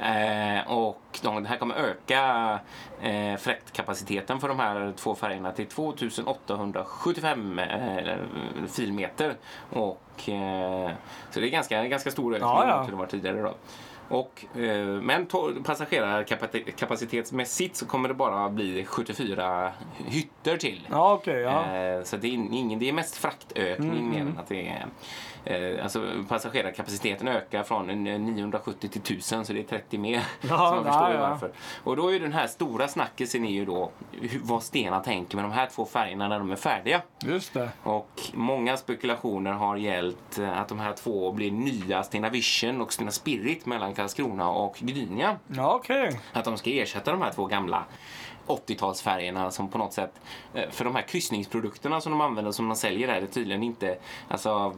Eh, 0.02 0.72
och 0.72 1.11
det 1.22 1.48
här 1.48 1.58
kommer 1.58 1.76
öka 1.76 2.60
eh, 3.02 3.36
fraktkapaciteten 3.38 4.40
för 4.40 4.48
de 4.48 4.60
här 4.60 4.94
två 4.98 5.16
färgerna 5.16 5.52
till 5.52 5.66
2875 5.68 7.60
eh, 7.60 8.16
filmeter. 8.72 9.36
Och, 9.70 10.30
eh, 10.30 10.92
så 11.32 11.40
det 11.40 11.48
är 11.48 11.52
ganska, 11.52 11.86
ganska 11.88 12.12
stor 12.12 12.34
ökning 12.34 12.50
Ja, 12.50 12.68
ja. 12.68 12.78
mot 12.78 12.88
hur 12.88 12.92
det 12.92 12.98
var 12.98 13.06
tidigare. 13.06 13.42
Då. 13.42 13.54
Och, 14.10 14.46
eh, 14.62 14.86
men 14.86 15.28
passagerarkapacitetsmässigt 15.64 17.76
så 17.76 17.86
kommer 17.86 18.10
det 18.10 18.16
bara 18.16 18.50
bli 18.50 18.86
74 18.86 19.72
hytter 20.06 20.58
till. 20.58 20.88
Ja, 20.92 21.14
okej. 21.14 21.40
ja. 21.42 21.76
Eh, 21.76 22.04
Så 22.04 22.18
det 22.18 22.28
är, 22.28 22.32
ingen, 22.34 22.80
det 22.80 22.90
är 22.90 22.94
mest 22.94 23.16
fraktökning 23.18 23.92
Mm, 23.92 24.10
mer 24.10 24.22
än 24.22 24.38
att 24.40 24.48
det 24.48 24.68
är... 24.68 24.86
Eh, 25.46 25.84
alltså 25.84 26.24
passagerarkapaciteten 26.30 27.28
ökar 27.28 27.64
från 27.64 27.90
en, 27.90 28.08
eh, 28.08 28.20
970 28.20 28.90
till 28.90 29.02
1000 29.02 29.46
så 29.46 29.54
det 29.54 29.60
är 29.60 29.64
30 29.64 29.98
mer. 29.98 30.24
Ja, 30.42 30.48
så 30.48 30.56
man 30.56 30.84
förstår 30.84 31.02
ja, 31.02 31.12
ju 31.12 31.18
varför. 31.18 31.52
Och 31.84 31.96
då 31.96 32.14
är 32.14 32.20
den 32.20 32.34
här 32.34 32.48
stora 32.48 32.88
snackisen 32.88 33.46
är 33.46 33.52
ju 33.52 33.66
då 33.66 33.92
vad 34.44 34.64
Stena 34.64 35.00
tänker 35.00 35.36
med 35.36 35.46
de 35.46 35.52
här 35.52 35.68
två 35.68 35.86
färgerna 35.86 36.28
när 36.28 36.40
de 36.40 36.52
är 36.52 36.56
färdiga. 36.56 37.02
Just 37.24 37.54
det. 37.54 37.70
Och 37.84 38.22
många 38.34 38.78
spekulationer 38.78 39.52
har 39.52 39.78
gällt 39.78 40.40
eh, 40.40 40.62
att 40.62 40.68
de 40.68 40.80
här 40.80 40.94
två 40.94 41.32
blir 41.32 41.52
nya 41.52 42.04
Stena 42.04 42.30
Vision 42.30 42.82
och 42.82 42.94
Stena 42.94 43.12
Spirit 43.12 43.66
mellan 43.66 43.94
Karlskrona 43.94 44.50
och 44.50 44.78
Gdynia. 44.80 45.38
Ja, 45.48 45.74
okej. 45.74 46.20
Att 46.34 46.46
de 46.46 46.58
ska 46.58 46.70
ersätta 46.70 47.12
de 47.12 47.22
här 47.22 47.32
två 47.32 47.46
gamla 47.46 47.86
80-talsfärgerna 48.56 49.50
som 49.50 49.68
på 49.68 49.78
något 49.78 49.94
sätt, 49.94 50.22
eh, 50.54 50.70
för 50.70 50.86
de 50.86 50.96
här 50.96 51.02
kryssningsprodukterna 51.02 52.02
som 52.02 52.12
de 52.12 52.22
använder 52.22 52.52
som 52.52 52.68
de 52.68 52.76
säljer 52.76 53.08
här 53.08 53.22
är 53.22 53.28
tydligen 53.28 53.64
inte, 53.64 53.98
alltså 54.28 54.74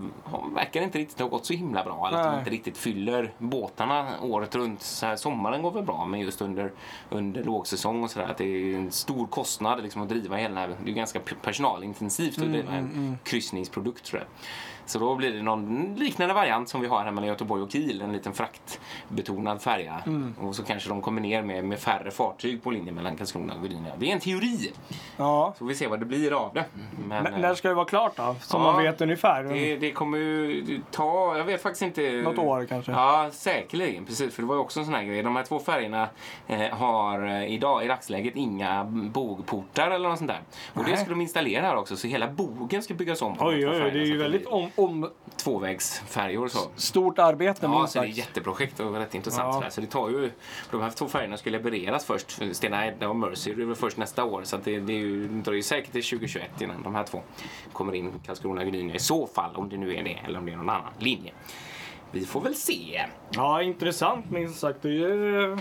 verkar 0.56 0.82
inte 0.82 0.98
riktigt 0.98 1.20
ha 1.20 1.28
gått 1.28 1.46
så 1.46 1.54
himla 1.54 1.84
bra. 1.84 2.08
Eller 2.08 2.18
att 2.18 2.32
de 2.32 2.40
inte 2.40 2.52
riktigt 2.52 2.78
fyller 2.78 3.34
båtarna 3.38 4.08
året 4.22 4.56
runt. 4.56 4.82
Så 4.82 5.06
här, 5.06 5.16
sommaren 5.16 5.62
går 5.62 5.72
väl 5.72 5.84
bra 5.84 6.06
men 6.06 6.20
just 6.20 6.42
under, 6.42 6.72
under 7.10 7.44
lågsäsong 7.44 8.04
och 8.04 8.12
sådär 8.12 8.28
att 8.28 8.38
det 8.38 8.46
är 8.46 8.76
en 8.76 8.92
stor 8.92 9.28
kostnad 9.28 9.84
liksom, 9.84 10.02
att 10.02 10.10
driva 10.10 10.38
hela 10.38 10.60
här, 10.60 10.76
det 10.86 10.92
är 10.92 10.96
ganska 10.96 11.20
personalintensivt 11.42 12.38
att 12.38 12.52
driva 12.52 12.72
en 12.72 13.18
kryssningsprodukt 13.24 14.06
tror 14.06 14.22
jag. 14.22 14.28
Så 14.86 15.00
då 15.00 15.16
blir 15.16 15.32
det 15.32 15.42
någon 15.42 15.96
liknande 15.96 16.34
variant 16.34 16.70
som 16.70 16.82
vi 16.82 16.88
har 16.88 17.04
här 17.04 17.12
mellan 17.12 17.28
Göteborg 17.28 17.62
och 17.62 17.72
Kiel. 17.72 18.02
En 18.02 18.14
liten 18.14 18.34
fraktbetonad 18.34 19.62
färja. 19.62 20.04
Mm. 20.06 20.34
Och 20.42 20.56
så 20.56 20.64
kanske 20.64 20.90
de 20.90 21.02
kommer 21.02 21.22
ner 21.22 21.42
med, 21.42 21.66
med 21.66 21.80
färre 21.80 22.12
fartyg 22.12 22.64
på 22.64 22.72
linjen 22.72 22.96
mellan 22.96 23.16
Karlskrona 23.16 23.54
och 23.64 23.70
Gdynia. 23.70 23.94
Det 23.98 24.10
är 24.10 24.14
en 24.14 24.20
teori. 24.20 24.72
Ja. 25.18 25.54
Så 25.56 25.60
får 25.60 25.66
vi 25.66 25.76
se 25.76 25.88
vad 25.88 26.00
det 26.00 26.06
blir 26.06 26.34
av 26.34 26.54
det. 26.54 26.66
Men, 27.08 27.26
eh, 27.28 27.38
när 27.38 27.56
ska 27.56 27.68
det 27.68 27.74
vara 27.74 27.86
klart 27.86 28.16
då? 28.16 28.36
Som 28.42 28.62
Ja, 28.62 28.72
man 28.72 28.84
vet 28.84 29.02
ungefär? 29.02 29.44
det, 29.44 29.76
det 29.76 29.92
kommer 29.92 30.18
ju 30.18 30.82
ta, 30.92 31.38
jag 31.38 31.46
vet 31.46 31.62
faktiskt 31.62 31.82
inte. 31.82 32.02
Något 32.12 32.38
år 32.38 32.66
kanske? 32.66 32.92
Ja, 32.92 33.30
säkerligen. 33.32 34.06
Precis, 34.06 34.34
för 34.36 34.42
det 34.42 34.48
var 34.48 34.56
ju 34.56 34.62
också 34.62 34.80
en 34.80 34.86
sån 34.86 34.94
här 34.96 35.04
grej. 35.04 35.24
De 35.24 35.36
här 35.36 35.44
två 35.44 35.60
färgerna 35.60 36.10
eh, 36.48 36.60
har 36.78 37.26
eh, 37.28 37.54
idag, 37.54 37.84
i 37.86 37.88
dagsläget 37.88 38.36
inga 38.36 38.84
bogportar 38.86 39.92
eller 39.92 40.10
något 40.10 40.18
sånt 40.18 40.32
där. 40.32 40.42
Och 40.74 40.84
det 40.84 40.92
Nej. 40.92 41.00
ska 41.00 41.10
de 41.10 41.22
installera 41.22 41.66
här 41.66 41.76
också, 41.76 41.96
så 41.96 42.08
hela 42.08 42.28
bogen 42.28 42.84
ska 42.84 42.94
byggas 42.94 43.22
om. 43.22 43.36
Oj, 43.40 43.68
oj, 43.68 43.84
oj, 43.84 43.92
det 43.92 44.00
är 44.00 44.06
ju 44.06 44.18
väldigt 44.18 44.46
om, 44.46 44.70
om 44.76 45.10
Tvåvägsfärjor 45.36 46.48
så. 46.48 46.60
stort 46.76 47.20
arbete 47.20 47.60
Ja, 47.62 47.78
minst 47.80 47.94
så 47.94 48.00
det 48.00 48.06
är 48.06 48.10
ett 48.10 48.18
jätteprojekt 48.18 48.80
och 48.80 48.94
rätt 48.94 49.16
intressant. 49.16 49.64
Ja. 49.66 49.70
Så 49.70 49.82
det 49.82 49.88
tar 49.88 50.10
ju, 50.10 50.32
de 50.72 50.82
här 50.82 50.90
två 50.90 51.08
färgerna 51.08 51.38
ska 51.38 51.50
levereras 51.50 52.06
först. 52.06 52.32
för 52.32 52.54
Stena 52.54 52.88
Edda 52.88 53.10
och 53.10 53.16
Mercy 53.16 53.43
det 53.44 53.62
är 53.62 53.66
väl 53.66 53.76
först 53.76 53.98
nästa 53.98 54.24
år. 54.24 54.44
Så 54.44 54.56
att 54.56 54.64
det, 54.64 54.80
det, 54.80 54.94
är 54.94 54.98
ju, 54.98 55.28
det 55.28 55.42
dröjer 55.42 55.64
säkert 55.64 55.92
till 55.92 56.04
2021 56.04 56.62
innan 56.62 56.84
de 56.84 56.96
här 56.96 57.04
två 57.04 57.22
kommer 57.74 57.96
in 57.96 58.12
Karlskrona 58.26 58.64
Gdynia 58.64 58.96
i 58.96 59.00
så 59.00 59.28
fall. 59.28 59.56
Om 59.56 59.70
det 59.70 59.78
nu 59.78 59.96
är 59.96 60.04
det 60.04 60.20
eller 60.26 60.40
om 60.40 60.46
det 60.46 60.52
är 60.52 60.58
någon 60.58 60.70
annan 60.70 60.94
linje. 61.00 61.32
Vi 62.12 62.26
får 62.26 62.42
väl 62.42 62.56
se. 62.56 63.06
Ja, 63.32 63.62
intressant 63.62 64.32
minst 64.32 64.60
sagt. 64.60 64.82
Det 64.82 65.04
är 65.04 65.52
eh, 65.52 65.58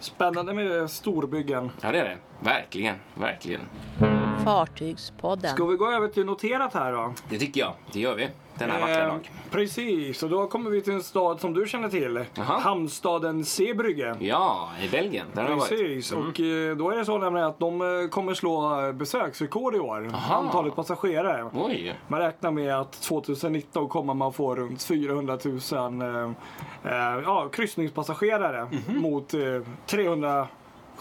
spännande 0.00 0.54
med 0.54 0.90
storbyggen. 0.90 1.70
Ja, 1.80 1.92
det 1.92 1.98
är 1.98 2.04
det. 2.04 2.18
Verkligen, 2.40 2.96
verkligen. 3.14 3.60
Fartygspodden. 4.46 5.50
Ska 5.50 5.64
vi 5.64 5.76
gå 5.76 5.90
över 5.92 6.08
till 6.08 6.26
noterat 6.26 6.74
här 6.74 6.92
då? 6.92 7.12
Det 7.28 7.38
tycker 7.38 7.60
jag. 7.60 7.72
Det 7.92 8.00
gör 8.00 8.14
vi. 8.14 8.28
Denna 8.58 8.78
vackra 8.80 9.02
Eh, 9.02 9.08
dag. 9.08 9.30
Precis, 9.50 10.22
och 10.22 10.30
då 10.30 10.46
kommer 10.46 10.70
vi 10.70 10.80
till 10.82 10.92
en 10.92 11.02
stad 11.02 11.40
som 11.40 11.54
du 11.54 11.66
känner 11.66 11.88
till. 11.88 12.24
Jaha. 12.34 12.58
Hamnstaden 12.58 13.44
Zeebrugge. 13.44 14.16
Ja, 14.20 14.68
i 14.82 14.88
Belgien. 14.88 15.26
Där 15.32 15.42
har 15.42 15.50
jag 15.50 15.56
varit. 15.56 15.68
Precis, 15.68 16.12
och 16.12 16.40
eh, 16.40 16.76
då 16.76 16.90
är 16.90 16.96
det 16.96 17.04
så 17.04 17.18
nämligen 17.18 17.46
att 17.48 17.58
de 17.58 17.80
eh, 18.02 18.08
kommer 18.08 18.34
slå 18.34 18.92
besöksrekord 18.92 19.74
i 19.74 19.78
år. 19.78 20.10
Aha. 20.14 20.34
Antalet 20.36 20.76
passagerare. 20.76 21.50
Oj. 21.54 21.94
Man 22.08 22.20
räknar 22.20 22.50
med 22.50 22.74
att 22.80 22.92
2019 23.02 23.88
kommer 23.88 24.14
man 24.14 24.32
få 24.32 24.54
runt 24.54 24.82
400 24.82 25.38
000 25.44 26.02
eh, 26.82 26.92
ja, 27.24 27.48
kryssningspassagerare 27.52 28.68
Mhm. 28.88 28.98
mot 29.00 29.34
eh, 29.34 29.40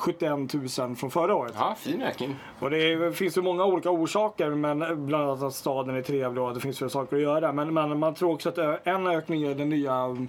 371 0.05 0.77
000 0.77 0.95
från 0.95 1.11
förra 1.11 1.35
året. 1.35 1.53
Ja, 1.57 1.75
fin 1.77 2.01
ökning. 2.01 2.35
Och 2.59 2.69
det 2.69 2.77
är, 2.77 3.11
finns 3.11 3.37
ju 3.37 3.41
många 3.41 3.65
olika 3.65 3.89
orsaker, 3.89 4.49
men 4.49 5.05
bland 5.07 5.23
annat 5.29 5.43
att 5.43 5.53
staden 5.53 5.95
är 5.95 6.01
trevlig 6.01 6.43
och 6.43 6.49
att 6.49 6.55
det 6.55 6.61
finns 6.61 6.77
fler 6.77 6.87
saker 6.87 7.15
att 7.15 7.21
göra. 7.21 7.51
Men, 7.53 7.73
men 7.73 7.99
man 7.99 8.13
tror 8.15 8.33
också 8.33 8.49
att 8.49 8.57
en 8.87 9.07
ökning 9.07 9.43
är 9.43 9.55
den 9.55 9.69
nya 9.69 9.93
mm, 9.95 10.27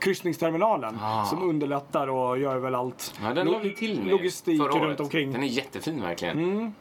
kryssningsterminalen 0.00 0.98
Ah. 1.02 1.24
som 1.24 1.42
underlättar 1.48 2.08
och 2.10 2.38
gör 2.38 2.56
väl 2.58 2.74
allt. 2.74 3.14
Ja, 3.22 3.34
den 3.34 3.46
Lo- 3.46 3.52
la 3.52 3.58
vi 3.58 3.74
till 3.74 4.08
Logistik 4.10 4.60
runt 4.62 5.00
omkring. 5.00 5.32
Den 5.32 5.42
är 5.42 5.46
jättefin 5.46 6.02
verkligen. 6.02 6.74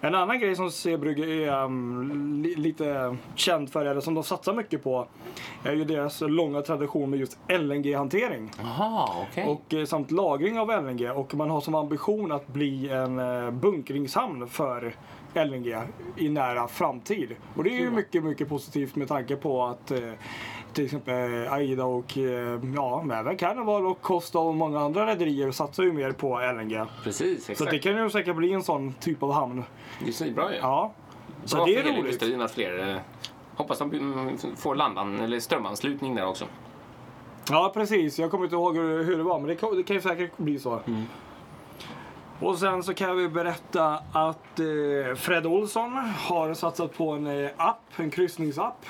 En 0.00 0.14
annan 0.14 0.40
grej 0.40 0.56
som 0.56 0.70
Zeebrugge 0.70 1.24
är 1.24 1.64
um, 1.64 2.42
li, 2.42 2.54
lite 2.54 3.16
känd 3.34 3.72
för, 3.72 3.86
eller 3.86 4.00
som 4.00 4.14
de 4.14 4.24
satsar 4.24 4.54
mycket 4.54 4.84
på, 4.84 5.06
är 5.64 5.72
ju 5.72 5.84
deras 5.84 6.20
långa 6.20 6.62
tradition 6.62 7.10
med 7.10 7.18
just 7.18 7.38
LNG-hantering. 7.48 8.50
Okej. 9.30 9.46
Och 9.46 9.74
eh, 9.74 9.84
samt 9.84 10.10
lagring 10.10 10.58
av 10.58 10.68
LNG. 10.68 11.10
Och 11.10 11.34
man 11.34 11.50
har 11.50 11.60
som 11.60 11.74
ambition 11.74 12.32
att 12.32 12.48
bli 12.48 12.88
en 12.88 13.18
eh, 13.18 13.50
bunkringshamn 13.50 14.48
för 14.48 14.94
LNG 15.34 15.76
i 16.16 16.28
nära 16.28 16.68
framtid. 16.68 17.36
Och 17.54 17.64
det 17.64 17.70
är 17.70 17.80
ju 17.80 17.90
mycket, 17.90 18.24
mycket 18.24 18.48
positivt 18.48 18.96
med 18.96 19.08
tanke 19.08 19.36
på 19.36 19.64
att 19.64 19.90
eh, 19.90 20.12
till 20.76 20.84
exempel 20.84 21.48
Aida 21.48 21.84
och 21.84 22.18
eh, 22.18 22.60
ja, 22.74 23.04
även 23.12 23.36
Carnival 23.36 23.86
och 23.86 24.00
Costa 24.02 24.38
och 24.38 24.54
många 24.54 24.80
andra 24.80 25.06
rederier 25.06 25.50
satsar 25.50 25.82
ju 25.82 25.92
mer 25.92 26.12
på 26.12 26.38
LNG. 26.40 26.84
Precis, 27.04 27.44
Så 27.46 27.52
exakt. 27.52 27.70
det 27.70 27.78
kan 27.78 27.96
ju 27.96 28.10
säkert 28.10 28.36
bli 28.36 28.52
en 28.52 28.62
sån 28.62 28.92
typ 28.92 29.22
av 29.22 29.32
hamn. 29.32 29.64
Det 30.02 30.08
är 30.08 30.12
svinbra 30.12 30.52
ju. 30.52 30.58
Ja. 30.58 30.92
Så 31.44 31.56
Bra 31.56 31.66
det 31.66 31.72
för 31.72 31.80
är 31.80 31.84
hela 31.84 31.96
roligt. 31.96 32.04
industrin 32.04 32.40
att 32.40 32.50
fler 32.50 32.90
eh, 32.90 32.96
hoppas 33.56 33.78
de 33.78 34.36
får 34.56 34.74
landan, 34.74 35.20
eller 35.20 35.40
strömanslutning 35.40 36.14
där 36.14 36.26
också. 36.26 36.44
Ja 37.50 37.70
precis, 37.74 38.18
jag 38.18 38.30
kommer 38.30 38.44
inte 38.44 38.56
ihåg 38.56 38.76
hur, 38.76 39.04
hur 39.04 39.16
det 39.16 39.22
var 39.22 39.38
men 39.38 39.48
det 39.48 39.54
kan, 39.56 39.76
det 39.76 39.82
kan 39.82 39.96
ju 39.96 40.02
säkert 40.02 40.36
bli 40.36 40.58
så. 40.58 40.80
Mm. 40.86 41.02
Och 42.40 42.58
sen 42.58 42.82
så 42.82 42.94
kan 42.94 43.16
vi 43.16 43.28
berätta 43.28 43.98
att 44.12 44.60
eh, 44.60 45.14
Fred 45.16 45.46
Olsson 45.46 45.92
har 46.28 46.54
satsat 46.54 46.96
på 46.96 47.10
en 47.10 47.26
eh, 47.26 47.50
app, 47.56 47.80
en 47.96 48.10
kryssningsapp. 48.10 48.86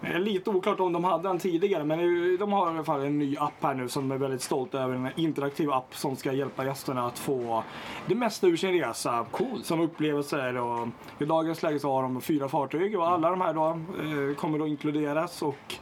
Det 0.00 0.06
är 0.06 0.18
lite 0.18 0.50
oklart 0.50 0.80
om 0.80 0.92
de 0.92 1.04
hade 1.04 1.28
den 1.28 1.38
tidigare 1.38 1.84
men 1.84 1.98
de 2.38 2.52
har 2.52 2.66
i 2.66 2.74
alla 2.74 2.84
fall 2.84 3.04
en 3.04 3.18
ny 3.18 3.36
app 3.36 3.52
här 3.62 3.74
nu 3.74 3.88
som 3.88 4.12
är 4.12 4.18
väldigt 4.18 4.42
stolt 4.42 4.74
över. 4.74 4.94
En 4.94 5.10
interaktiv 5.16 5.70
app 5.70 5.96
som 5.96 6.16
ska 6.16 6.32
hjälpa 6.32 6.64
gästerna 6.64 7.06
att 7.06 7.18
få 7.18 7.64
det 8.06 8.14
mesta 8.14 8.46
ur 8.46 8.56
sin 8.56 8.80
resa. 8.80 9.26
Coolt. 9.30 9.66
Som 9.66 9.80
upplevelser 9.80 10.56
och 10.56 10.88
i 11.18 11.24
dagens 11.24 11.62
läge 11.62 11.78
så 11.78 11.92
har 11.92 12.02
de 12.02 12.20
fyra 12.20 12.48
fartyg 12.48 12.98
och 12.98 13.08
alla 13.08 13.30
de 13.30 13.40
här 13.40 13.54
då 13.54 13.68
eh, 13.68 14.36
kommer 14.36 14.58
då 14.58 14.66
inkluderas 14.66 15.42
och 15.42 15.74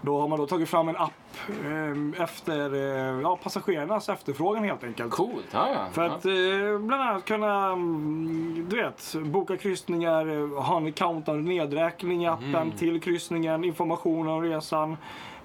då 0.00 0.20
har 0.20 0.28
man 0.28 0.38
då 0.38 0.46
tagit 0.46 0.68
fram 0.68 0.88
en 0.88 0.96
app 0.96 1.12
eh, 1.48 2.22
efter 2.22 2.74
ja, 3.20 3.38
passagerarnas 3.42 4.08
efterfrågan 4.08 4.64
helt 4.64 4.84
enkelt. 4.84 5.10
coolt. 5.12 5.46
Ja, 5.50 5.68
ja. 5.74 5.86
För 5.92 6.02
att 6.02 6.24
eh, 6.24 6.78
bland 6.86 7.02
annat 7.02 7.24
kunna 7.24 7.66
mm, 7.66 8.66
du 8.70 8.76
vet, 8.76 9.14
boka 9.24 9.56
kryssningar, 9.56 10.26
eh, 10.56 10.62
ha 10.62 10.76
en 10.76 10.92
countdown 10.92 11.44
nedräkning 11.44 12.24
i 12.24 12.26
appen 12.26 12.54
Mm. 12.54 12.70
till 12.70 13.00
kryssningen, 13.00 13.64
information 13.64 14.28
om 14.28 14.42
resan, 14.42 14.96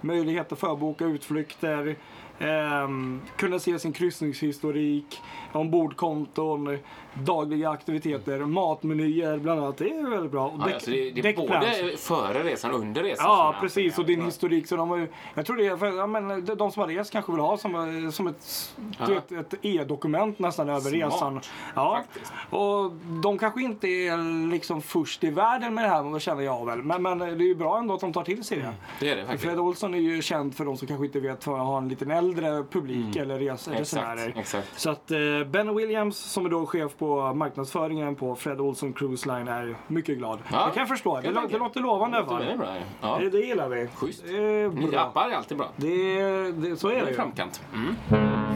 möjlighet 0.01 0.51
att 0.51 0.60
förboka 0.60 1.05
utflykter, 1.05 1.95
ehm, 2.39 3.21
kunna 3.35 3.59
se 3.59 3.79
sin 3.79 3.93
kryssningshistorik, 3.93 5.21
ombordkonton, 5.51 6.77
dagliga 7.13 7.69
aktiviteter, 7.69 8.39
matmenyer 8.39 9.37
bland 9.37 9.59
annat. 9.61 9.77
Det 9.77 9.89
är 9.89 10.09
väldigt 10.09 10.31
bra. 10.31 10.45
Och 10.47 10.53
Ja, 10.59 10.65
däck- 10.65 10.73
alltså 10.73 10.91
det, 10.91 11.11
det 11.11 11.29
är 11.29 11.35
både 11.47 11.97
före 11.97 12.43
resan 12.43 12.71
och 12.71 12.79
under 12.79 13.03
resan. 13.03 13.25
Ja, 13.25 13.55
precis. 13.61 13.97
Och 13.97 14.05
din 14.05 14.19
ja. 14.19 14.25
historik. 14.25 14.67
Så 14.67 14.75
de 14.75 14.89
har 14.89 14.97
ju, 14.97 15.07
jag 15.33 15.45
tror 15.45 15.57
det 15.57 15.67
är 15.67 15.77
för, 15.77 15.97
ja, 15.97 16.07
men, 16.07 16.45
de 16.45 16.71
som 16.71 16.81
har 16.81 16.87
rest 16.87 17.11
kanske 17.11 17.31
vill 17.31 17.41
ha 17.41 17.57
som, 17.57 18.11
som 18.13 18.27
ett, 18.27 18.73
Ja. 18.99 19.05
vet, 19.05 19.31
ett 19.31 19.53
e-dokument 19.61 20.39
nästan 20.39 20.69
över 20.69 20.79
Smart, 20.81 20.93
resan. 20.93 21.39
Ja. 21.75 21.97
faktiskt. 22.03 22.33
Och 22.49 22.91
de 23.23 23.37
kanske 23.37 23.61
inte 23.61 23.87
är 23.87 24.49
liksom 24.51 24.81
först 24.81 25.23
i 25.23 25.29
världen 25.29 25.73
med 25.73 25.83
det 25.83 25.89
här, 25.89 26.19
känner 26.19 26.41
jag 26.43 26.65
väl. 26.65 26.83
Men, 26.83 27.01
men 27.01 27.17
det 27.19 27.25
är 27.25 27.35
ju 27.35 27.55
bra 27.55 27.77
ändå 27.77 27.93
att 27.93 28.01
de 28.01 28.13
tar 28.13 28.23
till 28.23 28.43
sig 28.43 28.57
det. 28.57 28.73
Det 28.99 29.09
är 29.09 29.15
det 29.15 29.21
faktiskt. 29.21 29.43
Fred 29.43 29.59
Olsson 29.59 29.93
är 29.93 29.99
ju 29.99 30.21
känd 30.21 30.55
för 30.55 30.65
de 30.65 30.77
som 30.77 30.87
kanske 30.87 31.05
inte 31.05 31.19
vet 31.19 31.43
för 31.43 31.53
att 31.53 31.65
ha 31.65 31.77
en 31.77 31.89
liten 31.89 32.11
äldre 32.29 32.63
publik 32.63 33.15
eller 33.15 33.39
res, 33.39 33.67
resenärer. 33.67 34.11
Mm. 34.25 34.27
Exakt, 34.27 34.39
exakt. 34.67 34.79
Så 34.79 34.89
att 34.89 35.11
eh, 35.11 35.17
Ben 35.47 35.75
Williams 35.75 36.17
som 36.17 36.45
är 36.45 36.49
då 36.49 36.65
chef 36.65 36.97
på 36.97 37.33
marknadsföringen 37.33 38.15
på 38.15 38.35
Fred 38.35 38.61
Olsson 38.61 38.93
Cruise 38.93 39.27
Line 39.29 39.47
är 39.47 39.75
mycket 39.87 40.17
glad. 40.17 40.39
Ja, 40.51 40.65
det 40.65 40.71
kan 40.71 40.81
jag 40.81 40.87
förstå. 40.87 41.19
Det, 41.19 41.25
jag 41.25 41.35
tänker. 41.35 41.53
det 41.53 41.57
låter 41.63 41.81
lovande 41.81 42.17
i 42.17 42.19
alla 42.21 42.39
Det 42.39 42.45
fall. 42.45 42.53
är 42.53 42.57
bra. 42.57 42.67
Ja. 43.01 43.17
Det, 43.19 43.29
det 43.29 43.37
gillar 43.39 43.69
vi. 43.69 43.87
Schysst. 43.87 44.23
Det 44.27 44.67
Nya 44.69 45.01
appar 45.01 45.29
är 45.29 45.35
alltid 45.35 45.57
bra. 45.57 45.67
Det, 45.75 46.51
det, 46.51 46.77
så 46.77 46.87
är 46.89 46.95
Det 46.95 47.01
det 47.05 47.11
är 47.11 47.15
framkant. 47.15 47.61
Mm. 47.73 47.95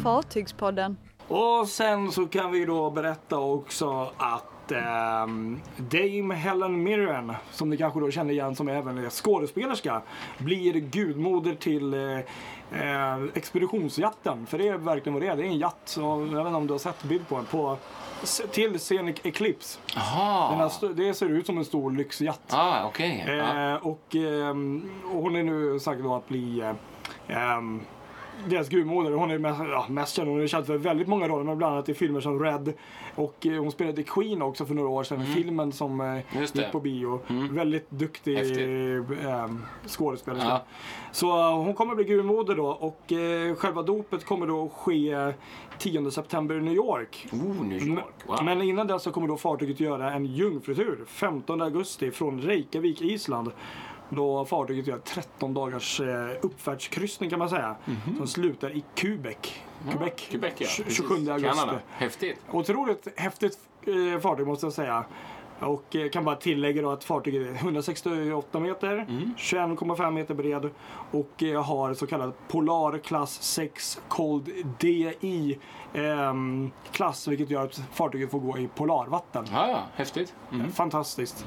Fartygspodden. 0.04 0.98
Och 1.28 1.68
sen 1.68 2.12
så 2.12 2.28
kan 2.28 2.52
vi 2.52 2.66
då 2.66 2.90
berätta 2.90 3.40
också 3.40 4.10
att 4.18 4.44
ehm, 4.72 5.60
Dame 5.78 6.36
Helen 6.36 6.84
Mirren, 6.84 7.34
som 7.52 7.70
ni 7.70 7.78
kanske 7.78 8.00
då 8.00 8.12
känner 8.12 8.34
igen 8.34 8.56
som 8.56 8.68
även 8.68 8.98
är 8.98 9.10
skådespelerska, 9.10 10.02
blir 10.38 10.74
gudmoder 10.74 11.56
till 11.56 11.94
eh, 11.94 12.20
eh, 12.82 13.24
expeditionsjatten. 13.34 14.46
För 14.46 14.58
det 14.58 14.68
är 14.68 14.78
verkligen 14.78 15.14
vad 15.14 15.24
det 15.24 15.28
är. 15.28 15.36
Det 15.36 15.44
är 15.44 15.48
en 15.48 15.60
jatt. 15.60 15.96
Jag 16.00 16.18
vet 16.20 16.30
inte 16.30 16.48
om 16.48 16.68
du 16.68 16.74
har 16.74 16.80
sett 16.80 17.04
bild 17.04 17.28
på 17.28 17.36
den. 17.36 17.46
På, 17.46 17.78
till 18.52 18.80
Scenic 18.80 19.16
Eclipse. 19.24 19.80
Här, 19.96 20.94
det 20.94 21.14
ser 21.14 21.30
ut 21.30 21.46
som 21.46 21.58
en 21.58 21.66
stor 21.66 21.92
lyxjatt. 21.92 22.54
Ah. 22.54 22.92
Ja. 22.98 23.06
Eh, 23.06 23.76
och, 23.76 24.16
ehm, 24.16 24.90
och 25.14 25.22
hon 25.22 25.36
är 25.36 25.44
nu 25.44 25.80
sagt 25.80 26.02
då 26.04 26.16
att 26.16 26.28
bli 26.28 26.60
eh, 27.28 27.62
deras 28.50 28.70
gudmoder. 28.70 29.12
Hon 29.12 29.32
är 29.32 29.38
mest, 29.38 29.60
ja, 29.72 29.86
mest 29.90 30.16
känd, 30.16 30.30
hon 30.30 30.42
är 30.42 30.48
känd 30.48 30.66
för 30.66 30.78
väldigt 30.78 31.08
många 31.08 31.28
roller, 31.28 31.44
men 31.44 31.58
bland 31.58 31.74
annat 31.74 31.90
i 31.90 31.94
filmer 31.94 32.20
som 32.22 32.44
Red. 32.44 32.74
Och 33.16 33.46
eh, 33.46 33.62
hon 33.62 33.72
spelade 33.72 34.04
Queen 34.04 34.42
också 34.42 34.66
för 34.66 34.74
några 34.74 34.90
år 34.90 35.04
sedan, 35.04 35.26
filmen 35.26 35.72
som 35.72 36.02
eh, 36.02 36.08
Mm. 36.08 36.24
Mm. 36.34 36.48
gick 36.54 36.72
på 36.72 36.80
bio. 36.80 37.20
Väldigt 37.52 37.92
duktig 37.92 38.38
eh, 38.38 39.48
skådespelerska. 39.88 40.50
Ja. 40.50 40.64
Så 41.12 41.40
eh, 41.40 41.56
hon 41.58 41.74
kommer 41.74 41.96
bli 41.96 42.04
gudmoder 42.04 42.56
då 42.56 42.68
och 42.68 43.12
eh, 43.12 43.56
själva 43.56 43.82
dopet 43.82 44.26
kommer 44.26 44.48
då 44.48 44.70
ske 44.70 45.34
10 45.78 46.12
september 46.12 46.56
i 46.56 46.62
New 46.62 46.74
York. 46.74 47.28
Oh, 47.32 47.66
New 47.66 47.88
York. 47.88 48.04
Wow. 48.26 48.44
Men 48.44 48.62
innan 48.62 48.88
dess 48.88 49.04
så 49.04 49.12
kommer 49.12 49.28
då 49.28 49.38
fartyget 49.38 49.80
göra 49.80 50.14
en 50.14 50.26
jungfrutur 50.26 51.04
15 51.08 51.62
augusti 51.62 52.12
från 52.12 52.42
Reykjavik, 52.42 53.02
Island. 53.02 53.52
Då 54.10 54.46
fartyget 54.46 54.88
gör 54.88 54.98
13 54.98 55.54
dagars 55.54 56.00
eh, 56.00 56.30
uppfärdskryssning 56.42 57.30
kan 57.30 57.40
man 57.40 57.50
säga. 57.50 57.76
Som 58.18 58.28
slutar 58.28 58.70
i 58.78 58.84
Quebec. 58.96 59.38
Quebec, 59.92 60.14
Quebec, 60.30 60.54
ja. 60.58 60.66
tj- 60.68 60.84
precis. 60.84 60.98
27 60.98 61.16
augusti. 61.32 61.48
Kanada. 61.60 61.80
Häftigt. 61.90 62.40
Otroligt 62.52 63.08
häftigt 63.20 63.58
eh, 63.86 64.20
fartyg 64.22 64.48
måste 64.48 64.66
jag 64.66 64.74
säga. 64.74 65.06
Och 65.60 65.96
eh, 65.96 66.10
kan 66.10 66.26
bara 66.26 66.36
tillägga 66.36 66.82
då 66.82 66.90
att 66.92 67.04
fartyget 67.04 67.48
är 67.48 67.56
168 67.56 68.60
meter, 68.60 68.94
Mm. 69.10 69.34
21,5 69.38 70.12
meter 70.12 70.34
bred 70.34 70.70
och 71.12 71.44
har 71.66 71.94
så 71.94 72.08
kallad 72.08 72.34
Polar 72.48 72.98
klass 72.98 73.42
6 73.44 74.02
Cold 74.08 74.50
DI 74.80 75.60
ehm, 75.94 76.72
klass 76.92 77.28
vilket 77.28 77.50
gör 77.50 77.64
att 77.64 77.82
fartyget 77.94 78.32
får 78.32 78.40
gå 78.40 78.58
i 78.58 78.70
polarvatten. 78.76 79.46
Ja, 79.54 79.68
ja, 79.70 79.80
häftigt. 79.96 80.34
Mm. 80.52 80.72
Fantastiskt. 80.72 81.46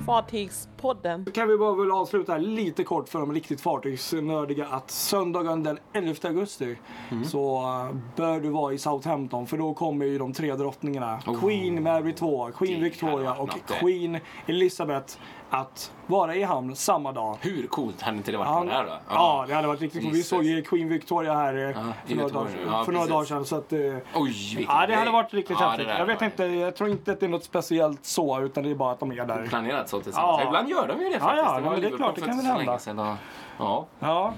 Fartygspodden. 0.00 1.26
Kan 1.34 1.48
vi 1.48 1.56
bara 1.56 1.74
väl 1.74 1.90
avsluta 1.90 2.32
här 2.32 2.38
lite 2.38 2.84
kort 2.84 3.08
för 3.08 3.18
de 3.18 3.32
riktigt 3.32 3.60
fartygsnördiga 3.60 4.66
att 4.66 4.90
söndagen 4.90 5.62
den 5.62 5.78
11 5.92 6.14
augusti 6.22 6.76
Mm. 7.10 7.24
så 7.24 7.62
uh, 7.62 7.96
bör 8.16 8.40
du 8.40 8.48
vara 8.48 8.72
i 8.72 8.78
Southampton 8.78 9.46
för 9.46 9.56
då 9.58 9.74
kommer 9.74 10.06
ju 10.06 10.18
de 10.18 10.32
tre 10.32 10.54
drottningarna 10.54 11.18
Queen 11.40 11.82
Mary 11.82 12.12
2, 12.12 12.50
Queen 12.58 12.78
Oh. 12.78 12.82
Victoria 12.82 13.34
och. 13.34 13.50
Queen 13.80 14.18
Elizabeth 14.46 15.14
att 15.54 15.92
vara 16.06 16.34
i 16.34 16.42
hamn 16.42 16.76
samma 16.76 17.12
dag. 17.12 17.36
Hur 17.40 17.66
coolt 17.66 18.02
hade 18.02 18.16
inte 18.16 18.30
det 18.32 18.38
varit 18.38 18.48
Ja, 18.48 18.54
vara 18.54 18.64
där 18.66 18.84
då? 18.84 18.92
ja, 19.08 19.44
det 19.48 19.54
hade 19.54 19.68
varit 19.68 19.80
riktigt 19.80 20.02
coolt. 20.02 20.14
Vi 20.14 20.22
såg 20.22 20.44
ju 20.44 20.62
Queen 20.62 20.88
Victoria 20.88 21.34
här 21.34 21.54
eh, 21.54 21.60
i 21.70 21.72
för, 21.72 21.80
några 21.80 22.22
Göteborg. 22.22 22.52
dagar, 22.64 22.78
Ja, 22.78 22.84
för 22.84 22.92
några 22.92 23.06
dagar 23.06 23.24
sedan. 23.24 23.44
Så 23.44 23.56
att, 23.56 23.72
eh, 23.72 23.78
Oj, 24.14 24.54
vilken 24.56 24.76
ja, 24.76 24.86
det 24.86 24.94
hade 24.94 25.10
varit 25.10 25.34
riktigt 25.34 25.56
Ja, 25.60 25.68
häftigt. 25.68 25.88
det 25.88 25.98
Jag 25.98 26.06
vet 26.06 26.20
var- 26.20 26.26
inte, 26.26 26.44
jag 26.44 26.76
tror 26.76 26.90
inte 26.90 27.12
att 27.12 27.20
det 27.20 27.26
är 27.26 27.30
något 27.30 27.44
speciellt 27.44 28.04
så 28.06 28.40
utan 28.40 28.64
det 28.64 28.70
är 28.70 28.74
bara 28.74 28.92
att 28.92 29.00
de 29.00 29.12
är 29.12 29.24
där. 29.26 29.46
planerat 29.46 29.88
så 29.88 30.00
tillsammans. 30.00 30.40
Ja. 30.40 30.46
Ibland 30.46 30.68
gör 30.68 30.88
de 30.88 31.00
ju 31.04 31.08
det 31.08 31.14
Ja, 31.14 31.20
faktiskt. 31.20 31.44
ja, 31.46 31.60
var 31.60 31.70
men 31.70 31.80
det 31.80 31.86
är 31.86 31.96
klart, 31.96 32.14
det 32.14 32.20
kan 32.20 32.36
väl 32.36 32.46
hända. 32.46 33.16
Ja, 33.58 33.86
Ja, 34.00 34.32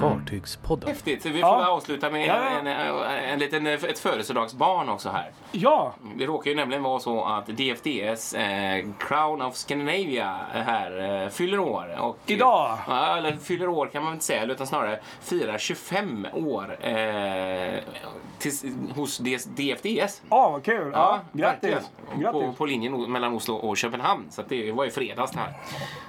Fartygspodden. 0.00 0.88
häftigt. 0.88 1.26
Vi 1.26 1.30
får 1.30 1.40
Ja. 1.40 1.68
avsluta 1.68 2.10
med 2.10 2.26
Ja. 2.26 2.34
en, 2.34 2.66
en, 2.66 2.96
en 3.06 3.38
liten, 3.38 3.66
ett 3.66 3.98
födelsedagsbarn 3.98 4.88
också 4.88 5.08
här. 5.08 5.30
ja. 5.52 5.92
Det 6.16 6.26
råkar 6.26 6.50
ju 6.50 6.56
nämligen 6.56 6.82
vara 6.82 7.00
så 7.00 7.24
att 7.24 7.46
DFDS 7.46 8.34
eh, 8.34 8.84
Crown 8.98 9.42
of 9.42 9.54
Scandinavia 9.56 10.36
här 10.52 11.22
eh, 11.24 11.28
fyller 11.28 11.58
år. 11.58 11.96
Och, 12.00 12.18
Idag? 12.26 12.78
Ja, 12.88 13.16
eller 13.16 13.36
fyller 13.36 13.68
år 13.68 13.86
kan 13.86 14.04
man 14.04 14.12
inte 14.12 14.24
säga, 14.24 14.44
utan 14.44 14.66
snarare 14.66 15.00
firar 15.20 15.58
25 15.58 16.26
år 16.32 16.76
eh, 16.86 17.78
tills, 18.38 18.64
hos 18.96 19.18
DS, 19.18 19.44
DFDS. 19.44 20.22
Ja, 20.30 20.50
vad 20.50 20.64
kul. 20.64 20.90
Ja, 20.92 21.20
grattis. 21.32 21.62
verkligen. 21.70 22.32
På, 22.32 22.38
grattis. 22.40 22.58
på 22.58 22.66
linjen 22.66 23.12
mellan 23.12 23.34
Oslo 23.34 23.54
och 23.54 23.76
Köpenhamn. 23.76 24.26
Så 24.30 24.40
att 24.40 24.48
det 24.48 24.72
var 24.72 24.84
i 24.84 24.90
fredags 24.90 25.30
det 25.32 25.38
här. 25.38 25.52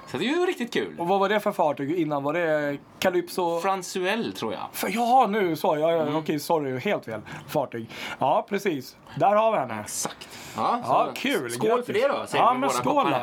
Så 0.06 0.16
det 0.18 0.24
är 0.24 0.28
ju 0.40 0.46
riktigt 0.46 0.72
kul. 0.72 0.96
Och 0.98 1.08
vad 1.08 1.20
var 1.20 1.28
det 1.28 1.40
för 1.40 1.52
fartyg 1.52 1.90
innan? 1.98 2.22
Var 2.22 2.32
det 2.32 2.49
Calypso? 2.98 3.60
Fransuell 3.60 4.32
tror 4.32 4.52
jag. 4.52 4.62
För, 4.72 4.88
ja, 4.88 5.26
nu 5.30 5.56
sa 5.56 5.78
jag. 5.78 6.00
Mm. 6.02 6.16
Okej, 6.16 6.38
sorry. 6.38 6.78
Helt 6.78 7.04
fel. 7.04 7.20
Fartyg. 7.48 7.90
Ja, 8.18 8.46
precis. 8.48 8.96
Där 9.16 9.34
har 9.36 9.52
vi 9.52 9.58
henne. 9.58 9.80
Exakt. 9.80 10.28
Ja, 10.56 10.80
Ja, 10.84 11.08
kul. 11.16 11.50
Skål 11.50 11.68
Grattis. 11.68 11.86
för 11.86 11.92
det 11.92 12.08
då, 12.08 12.26
säger 12.26 12.44
Ja, 12.44 12.52
vi 12.52 12.58
men 12.58 12.70
skål. 12.70 13.14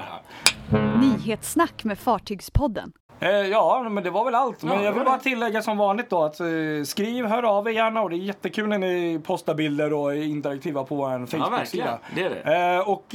Nyhetssnack 1.01 1.83
med 1.83 1.99
Fartygspodden. 1.99 2.91
Eh, 3.19 3.29
ja, 3.29 3.87
men 3.89 4.03
det 4.03 4.09
var 4.09 4.25
väl 4.25 4.35
allt. 4.35 4.63
Men 4.63 4.73
Ja, 4.77 4.83
jag 4.83 4.93
det 4.93 4.97
vill 4.97 5.05
bara 5.05 5.17
det. 5.17 5.23
tillägga 5.23 5.61
som 5.61 5.77
vanligt 5.77 6.09
då 6.09 6.23
att 6.23 6.39
eh, 6.39 6.47
skriv, 6.85 7.25
hör 7.25 7.43
av 7.43 7.67
er 7.67 7.71
gärna 7.71 8.01
och 8.01 8.09
det 8.09 8.15
är 8.15 8.17
jättekul 8.17 8.67
när 8.69 8.77
ni 8.77 9.19
postar 9.25 9.53
bilder 9.55 9.93
och 9.93 10.11
är 10.15 10.21
interaktiva 10.23 10.83
på 10.83 10.95
vår. 10.95 11.25
Facebook-sida. 11.25 11.99
Det 12.15 12.23
är 12.23 12.29
det. 12.29 12.75
Eh, 12.75 12.89
och 12.89 13.05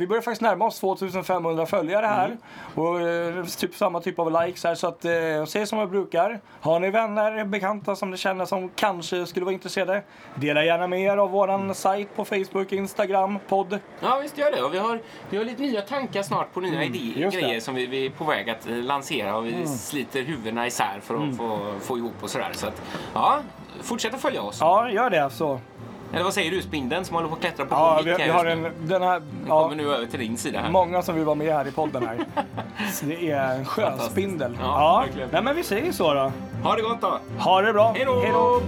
vi 0.00 0.06
börjar 0.08 0.22
faktiskt 0.22 0.40
närma 0.42 0.64
oss 0.66 0.80
2500 0.80 1.66
följare 1.66 2.06
här. 2.06 2.26
Mm. 2.26 2.38
Och 2.74 3.48
typ 3.58 3.74
samma 3.74 4.00
typ 4.00 4.18
av 4.18 4.46
likes 4.46 4.64
här. 4.64 4.74
Så 4.74 4.86
att 4.86 5.04
eh, 5.04 5.10
se 5.46 5.66
som 5.66 5.78
jag 5.78 5.90
brukar. 5.90 6.40
Har 6.60 6.80
ni 6.80 6.90
vänner, 6.90 7.44
bekanta 7.44 7.96
som 7.96 8.10
ni 8.10 8.16
känner 8.16 8.44
som 8.44 8.68
kanske 8.68 9.26
skulle 9.26 9.44
vara 9.44 9.52
intresserade. 9.52 10.02
Dela 10.34 10.64
gärna 10.64 10.86
med 10.86 11.00
er 11.00 11.16
av 11.16 11.30
våran 11.30 11.74
sajt 11.74 12.16
på 12.16 12.24
Facebook, 12.24 12.72
Instagram, 12.72 13.38
podd. 13.48 13.78
Ja, 14.00 14.18
visst 14.22 14.38
gör 14.38 14.50
det. 14.50 14.62
Och 14.62 14.74
vi 14.74 14.78
har, 14.78 15.00
vi 15.30 15.36
har 15.36 15.44
lite 15.44 15.62
nya 15.62 15.80
tankar 15.80 16.22
snart 16.22 16.52
på 16.54 16.60
nya 16.60 16.84
idéer, 16.84 17.00
Mm, 17.16 17.30
det. 17.30 17.36
Mm. 17.36 17.48
grejer 17.48 17.60
som 17.60 17.74
vi, 17.74 17.86
vi 17.86 18.06
är 18.06 18.10
på 18.10 18.24
väg 18.24 18.50
att 18.50 18.66
lansera 18.68 19.39
och 19.40 19.46
vi 19.46 19.66
sliter 19.66 20.22
huvudena 20.22 20.66
isär 20.66 21.00
för 21.02 21.14
att 21.14 21.36
få, 21.36 21.58
få 21.80 21.98
ihop 21.98 22.14
och 22.20 22.30
sådär. 22.30 22.50
Så 22.52 22.66
att, 22.66 22.82
ja, 23.14 23.38
fortsätt 23.82 24.14
att 24.14 24.20
följa 24.20 24.42
oss. 24.42 24.58
Ja, 24.60 24.90
gör 24.90 25.10
det 25.10 25.30
så. 25.30 25.60
Eller 26.12 26.24
vad 26.24 26.34
säger 26.34 26.50
du, 26.50 26.62
Spindeln 26.62 27.04
som 27.04 27.14
håller 27.16 27.28
på 27.28 27.34
att 27.34 27.40
klättra 27.40 27.64
på 27.66 27.74
Ja, 27.74 28.00
vi, 28.04 28.14
vi 28.24 28.28
har 28.28 28.44
en, 28.46 28.62
den 28.80 29.02
här... 29.02 29.20
Den 29.20 29.28
Ja, 29.48 29.62
kommer 29.62 29.76
nu 29.76 29.94
över 29.94 30.06
till 30.06 30.20
din 30.20 30.36
sida 30.36 30.60
här. 30.60 30.70
Många 30.70 31.02
som 31.02 31.14
vill 31.14 31.24
vara 31.24 31.34
med 31.34 31.54
här 31.54 31.68
i 31.68 31.72
podden 31.72 32.06
här. 32.06 32.18
Så 32.92 33.06
det 33.06 33.30
är 33.30 33.54
en 33.54 33.64
sjöspindel. 33.64 34.58
Ja, 34.60 35.02
verkligen. 35.06 35.28
Nej 35.32 35.42
men 35.42 35.56
vi 35.56 35.62
säger 35.62 35.92
så 35.92 36.14
då. 36.14 36.32
Ha 36.62 36.76
det 36.76 36.82
gott 36.82 37.00
då! 37.00 37.18
Ha 37.38 37.62
det 37.62 37.72
bra. 37.72 37.92
Hej 37.92 38.04
då. 38.32 38.60